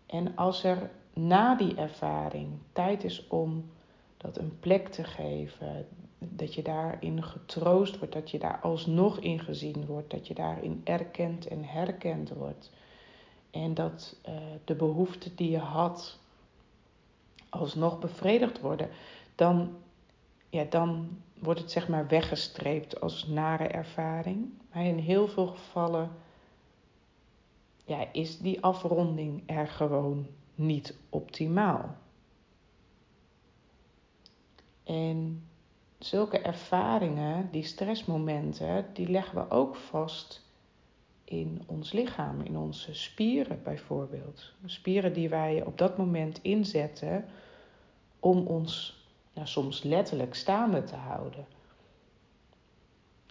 En 0.07 0.37
als 0.37 0.65
er 0.65 0.91
na 1.13 1.55
die 1.55 1.75
ervaring 1.75 2.49
tijd 2.73 3.05
is 3.05 3.27
om 3.27 3.71
dat 4.17 4.39
een 4.39 4.59
plek 4.61 4.89
te 4.89 5.05
geven, 5.05 5.87
dat 6.19 6.55
je 6.55 6.63
daarin 6.63 7.23
getroost 7.23 7.99
wordt, 7.99 8.15
dat 8.15 8.31
je 8.31 8.39
daar 8.39 8.61
alsnog 8.63 9.19
in 9.19 9.41
gezien 9.41 9.87
wordt, 9.87 10.11
dat 10.11 10.27
je 10.27 10.35
daarin 10.35 10.81
erkend 10.85 11.47
en 11.47 11.65
herkend 11.65 12.31
wordt. 12.31 12.71
En 13.51 13.75
dat 13.75 14.17
uh, 14.29 14.35
de 14.65 14.75
behoeften 14.75 15.37
die 15.37 15.51
je 15.51 15.59
had 15.59 16.19
alsnog 17.49 17.99
bevredigd 17.99 18.61
worden, 18.61 18.89
dan, 19.35 19.77
ja, 20.55 20.65
dan 20.65 21.09
wordt 21.39 21.61
het 21.61 21.71
zeg 21.71 21.89
maar 21.89 22.07
weggestreept 22.07 23.01
als 23.01 23.27
nare 23.27 23.67
ervaring. 23.67 24.53
Maar 24.73 24.85
in 24.85 24.99
heel 24.99 25.29
veel 25.29 25.47
gevallen 25.47 26.11
ja, 27.85 28.13
is 28.13 28.39
die 28.39 28.63
afronding 28.63 29.43
er 29.47 29.69
gewoon 29.69 30.27
niet 30.55 30.97
optimaal. 31.09 31.97
En 34.85 35.45
zulke 35.99 36.39
ervaringen, 36.39 37.49
die 37.51 37.65
stressmomenten, 37.65 38.87
die 38.93 39.09
leggen 39.09 39.35
we 39.35 39.51
ook 39.51 39.77
vast 39.77 40.47
in 41.25 41.63
ons 41.67 41.93
lichaam, 41.93 42.41
in 42.41 42.57
onze 42.57 42.95
spieren 42.95 43.63
bijvoorbeeld. 43.63 44.53
Spieren 44.65 45.13
die 45.13 45.29
wij 45.29 45.65
op 45.65 45.79
dat 45.79 45.99
moment 45.99 46.43
inzetten 46.43 47.25
om 48.21 48.47
ons 48.47 49.03
nou, 49.35 49.47
soms 49.47 49.83
letterlijk 49.83 50.35
staande 50.35 50.85
te 50.85 50.97
houden. 50.97 51.47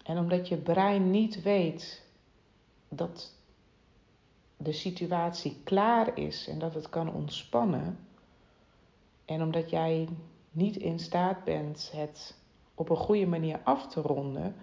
En 0.03 0.17
omdat 0.17 0.47
je 0.47 0.57
brein 0.57 1.11
niet 1.11 1.41
weet 1.41 2.05
dat 2.89 3.35
de 4.57 4.71
situatie 4.71 5.61
klaar 5.63 6.17
is 6.17 6.47
en 6.47 6.59
dat 6.59 6.73
het 6.73 6.89
kan 6.89 7.13
ontspannen, 7.13 7.97
en 9.25 9.41
omdat 9.41 9.69
jij 9.69 10.07
niet 10.51 10.75
in 10.75 10.99
staat 10.99 11.43
bent 11.43 11.91
het 11.95 12.37
op 12.75 12.89
een 12.89 12.97
goede 12.97 13.25
manier 13.25 13.59
af 13.63 13.87
te 13.87 14.01
ronden, 14.01 14.55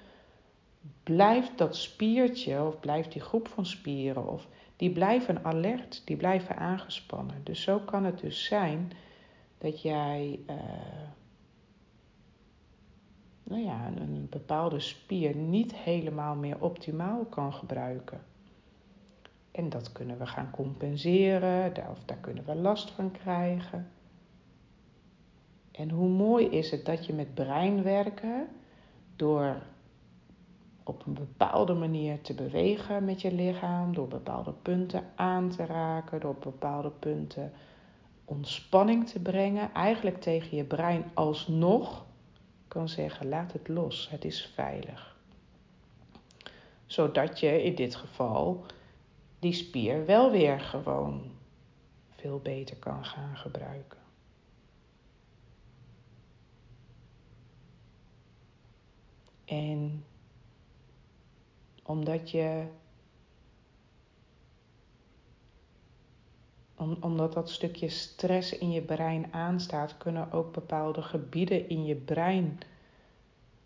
blijft 1.02 1.58
dat 1.58 1.76
spiertje 1.76 2.62
of 2.62 2.80
blijft 2.80 3.12
die 3.12 3.20
groep 3.20 3.48
van 3.48 3.66
spieren 3.66 4.28
of 4.28 4.46
die 4.76 4.90
blijven 4.90 5.44
alert, 5.44 6.02
die 6.04 6.16
blijven 6.16 6.56
aangespannen. 6.56 7.40
Dus 7.44 7.62
zo 7.62 7.78
kan 7.78 8.04
het 8.04 8.20
dus 8.20 8.44
zijn 8.44 8.92
dat 9.58 9.82
jij 9.82 10.40
uh, 10.50 10.56
nou 13.50 13.62
ja, 13.62 13.86
een 13.86 14.26
bepaalde 14.30 14.80
spier 14.80 15.36
niet 15.36 15.74
helemaal 15.74 16.34
meer 16.34 16.56
optimaal 16.60 17.24
kan 17.24 17.52
gebruiken. 17.52 18.20
En 19.50 19.68
dat 19.68 19.92
kunnen 19.92 20.18
we 20.18 20.26
gaan 20.26 20.50
compenseren, 20.50 21.72
of 21.90 22.04
daar 22.04 22.16
kunnen 22.16 22.44
we 22.44 22.54
last 22.54 22.90
van 22.90 23.10
krijgen. 23.10 23.88
En 25.70 25.90
hoe 25.90 26.08
mooi 26.08 26.46
is 26.46 26.70
het 26.70 26.84
dat 26.84 27.06
je 27.06 27.12
met 27.12 27.34
brein 27.34 27.82
werken 27.82 28.48
door 29.16 29.56
op 30.84 31.06
een 31.06 31.14
bepaalde 31.14 31.74
manier 31.74 32.20
te 32.20 32.34
bewegen 32.34 33.04
met 33.04 33.20
je 33.20 33.34
lichaam, 33.34 33.94
door 33.94 34.08
bepaalde 34.08 34.52
punten 34.62 35.04
aan 35.14 35.48
te 35.48 35.66
raken, 35.66 36.20
door 36.20 36.36
bepaalde 36.40 36.90
punten 36.90 37.52
ontspanning 38.24 39.08
te 39.08 39.20
brengen, 39.20 39.74
eigenlijk 39.74 40.20
tegen 40.20 40.56
je 40.56 40.64
brein 40.64 41.04
alsnog 41.14 42.08
kan 42.70 42.88
zeggen: 42.88 43.28
laat 43.28 43.52
het 43.52 43.68
los, 43.68 44.08
het 44.10 44.24
is 44.24 44.50
veilig. 44.54 45.16
Zodat 46.86 47.40
je 47.40 47.62
in 47.62 47.74
dit 47.74 47.94
geval 47.94 48.64
die 49.38 49.52
spier 49.52 50.06
wel 50.06 50.30
weer 50.30 50.60
gewoon 50.60 51.30
veel 52.10 52.38
beter 52.38 52.76
kan 52.76 53.04
gaan 53.04 53.36
gebruiken. 53.36 53.98
En 59.44 60.04
omdat 61.82 62.30
je 62.30 62.66
omdat 67.00 67.32
dat 67.32 67.50
stukje 67.50 67.88
stress 67.88 68.58
in 68.58 68.70
je 68.70 68.82
brein 68.82 69.32
aanstaat, 69.32 69.96
kunnen 69.96 70.32
ook 70.32 70.52
bepaalde 70.52 71.02
gebieden 71.02 71.68
in 71.68 71.84
je 71.84 71.94
brein 71.94 72.58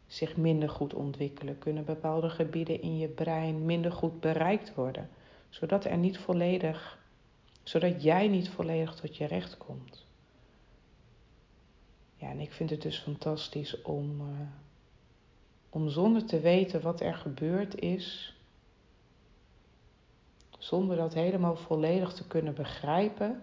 zich 0.06 0.36
minder 0.36 0.68
goed 0.68 0.94
ontwikkelen? 0.94 1.58
Kunnen 1.58 1.84
bepaalde 1.84 2.30
gebieden 2.30 2.82
in 2.82 2.98
je 2.98 3.08
brein 3.08 3.64
minder 3.64 3.92
goed 3.92 4.20
bereikt 4.20 4.74
worden? 4.74 5.08
Zodat 5.48 5.84
er 5.84 5.96
niet 5.96 6.18
volledig, 6.18 6.98
zodat 7.62 8.02
jij 8.02 8.28
niet 8.28 8.48
volledig 8.48 8.94
tot 8.94 9.16
je 9.16 9.24
recht 9.24 9.56
komt. 9.56 10.06
Ja, 12.16 12.30
en 12.30 12.40
ik 12.40 12.52
vind 12.52 12.70
het 12.70 12.82
dus 12.82 12.98
fantastisch 12.98 13.82
om, 13.82 14.20
uh, 14.20 14.26
om 15.70 15.88
zonder 15.88 16.24
te 16.24 16.40
weten 16.40 16.80
wat 16.80 17.00
er 17.00 17.14
gebeurd 17.14 17.80
is, 17.80 18.36
zonder 20.64 20.96
dat 20.96 21.14
helemaal 21.14 21.56
volledig 21.56 22.12
te 22.12 22.26
kunnen 22.26 22.54
begrijpen, 22.54 23.42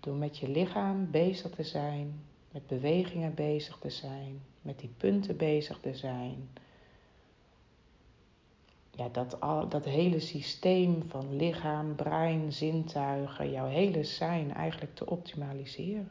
door 0.00 0.14
met 0.14 0.38
je 0.38 0.48
lichaam 0.48 1.10
bezig 1.10 1.50
te 1.50 1.62
zijn, 1.62 2.20
met 2.50 2.66
bewegingen 2.66 3.34
bezig 3.34 3.78
te 3.78 3.90
zijn, 3.90 4.42
met 4.62 4.78
die 4.78 4.90
punten 4.96 5.36
bezig 5.36 5.78
te 5.80 5.94
zijn. 5.94 6.48
Ja, 8.90 9.08
dat, 9.08 9.40
al, 9.40 9.68
dat 9.68 9.84
hele 9.84 10.20
systeem 10.20 11.02
van 11.08 11.36
lichaam, 11.36 11.94
brein, 11.94 12.52
zintuigen, 12.52 13.50
jouw 13.50 13.68
hele 13.68 14.04
zijn 14.04 14.54
eigenlijk 14.54 14.94
te 14.94 15.06
optimaliseren. 15.06 16.08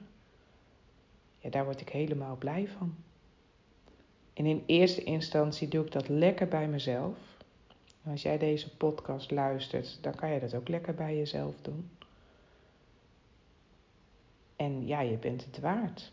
Ja, 1.38 1.49
daar 1.49 1.65
word 1.65 1.82
ik 1.82 1.89
helemaal 1.89 2.36
blij 2.36 2.67
van. 2.67 2.95
En 4.34 4.45
in 4.45 4.63
eerste 4.65 5.04
instantie 5.04 5.67
doe 5.67 5.86
ik 5.86 5.91
dat 5.91 6.08
lekker 6.10 6.47
bij 6.47 6.67
mezelf. 6.67 7.29
Als 8.04 8.22
jij 8.22 8.38
deze 8.38 8.76
podcast 8.76 9.32
luistert, 9.32 9.98
dan 10.02 10.16
kan 10.16 10.30
je 10.30 10.40
dat 10.40 10.56
ook 10.56 10.68
lekker 10.68 10.96
bij 10.96 11.18
jezelf 11.18 11.54
doen. 11.62 11.90
En 14.56 14.88
ja, 14.88 15.02
je 15.02 15.18
bent 15.18 15.46
het 15.46 15.60
waard. 15.60 16.12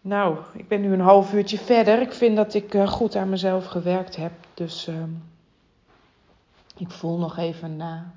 Nou, 0.00 0.38
ik 0.52 0.68
ben 0.68 0.80
nu 0.80 0.92
een 0.92 1.00
half 1.00 1.32
uurtje 1.32 1.58
verder. 1.58 2.00
Ik 2.00 2.12
vind 2.12 2.36
dat 2.36 2.54
ik 2.54 2.74
uh, 2.74 2.88
goed 2.88 3.16
aan 3.16 3.28
mezelf 3.28 3.66
gewerkt 3.66 4.16
heb. 4.16 4.32
Dus 4.54 4.88
uh, 4.88 5.02
ik 6.76 6.90
voel 6.90 7.18
nog 7.18 7.36
even 7.36 7.76
na. 7.76 8.14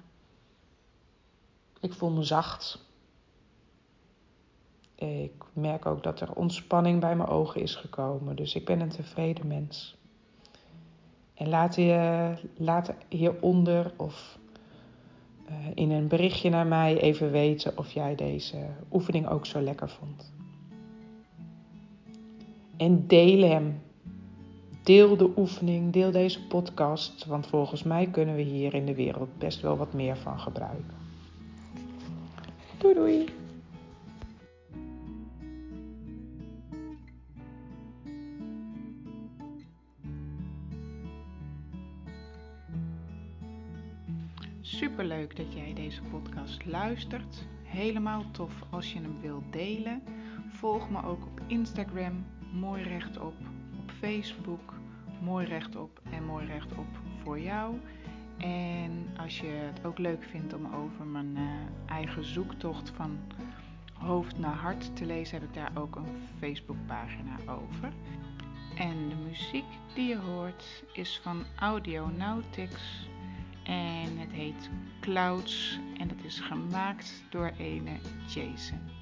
Ik 1.80 1.94
voel 1.94 2.10
me 2.10 2.24
zacht. 2.24 2.89
Ik 5.00 5.32
merk 5.54 5.86
ook 5.86 6.04
dat 6.04 6.22
er 6.22 6.34
ontspanning 6.34 7.00
bij 7.00 7.16
mijn 7.16 7.30
ogen 7.30 7.62
is 7.62 7.76
gekomen. 7.76 8.36
Dus 8.36 8.56
ik 8.56 8.66
ben 8.66 8.80
een 8.80 8.90
tevreden 8.90 9.48
mens. 9.48 9.98
En 11.34 11.50
laat, 11.50 11.76
je, 11.76 12.34
laat 12.58 12.94
hieronder 13.10 13.94
of 13.98 14.40
uh, 15.50 15.56
in 15.74 15.92
een 15.92 16.08
berichtje 16.08 16.50
naar 16.50 16.68
mij 16.68 17.02
even 17.02 17.32
weten 17.32 17.78
of 17.78 17.92
jij 17.92 18.16
deze 18.16 18.66
oefening 18.92 19.28
ook 19.28 19.46
zo 19.46 19.62
lekker 19.62 19.90
vond. 19.90 20.34
En 22.78 23.08
deel 23.08 23.50
hem. 23.50 23.82
Deel 24.84 25.18
de 25.18 25.32
oefening, 25.38 25.94
deel 25.94 26.12
deze 26.12 26.48
podcast, 26.48 27.26
want 27.26 27.48
volgens 27.48 27.84
mij 27.84 28.08
kunnen 28.08 28.36
we 28.36 28.42
hier 28.42 28.74
in 28.74 28.86
de 28.86 28.96
wereld 28.96 29.38
best 29.38 29.62
wel 29.62 29.78
wat 29.78 29.94
meer 29.94 30.18
van 30.18 30.40
gebruiken. 30.40 30.98
Doei 32.78 32.94
doei! 32.94 33.39
Superleuk 45.00 45.36
dat 45.36 45.54
jij 45.54 45.74
deze 45.74 46.02
podcast 46.02 46.66
luistert. 46.66 47.46
Helemaal 47.64 48.26
tof 48.32 48.54
als 48.70 48.94
je 48.94 49.00
hem 49.00 49.22
wilt 49.22 49.54
delen. 49.54 50.04
Volg 50.50 50.90
me 50.90 51.04
ook 51.04 51.26
op 51.26 51.42
Instagram 51.48 52.26
Mooi 52.54 52.84
Rechtop, 52.84 53.34
op 53.80 53.92
Facebook 53.92 54.74
Mooi 55.22 55.46
Rechtop 55.46 56.02
en 56.12 56.26
Mooi 56.26 56.46
Rechtop 56.46 56.88
voor 57.24 57.40
jou. 57.40 57.76
En 58.38 59.08
als 59.18 59.40
je 59.40 59.48
het 59.48 59.86
ook 59.86 59.98
leuk 59.98 60.24
vindt 60.24 60.54
om 60.54 60.74
over 60.74 61.06
mijn 61.06 61.38
uh, 61.38 61.44
eigen 61.86 62.26
zoektocht 62.26 62.90
van 62.90 63.18
hoofd 63.94 64.40
naar 64.40 64.56
hart 64.56 64.96
te 64.96 65.06
lezen, 65.06 65.40
heb 65.40 65.48
ik 65.48 65.56
daar 65.56 65.72
ook 65.76 65.96
een 65.96 66.28
Facebookpagina 66.40 67.36
over. 67.46 67.94
En 68.76 69.10
de 69.10 69.16
muziek 69.16 69.66
die 69.94 70.08
je 70.08 70.18
hoort 70.18 70.84
is 70.94 71.20
van 71.24 71.44
Audionautics 71.56 73.09
en 73.70 74.18
het 74.18 74.32
heet 74.32 74.70
Clouds 75.00 75.80
en 75.98 76.10
het 76.10 76.24
is 76.24 76.40
gemaakt 76.40 77.24
door 77.30 77.52
ene 77.58 77.98
Jason. 78.28 78.99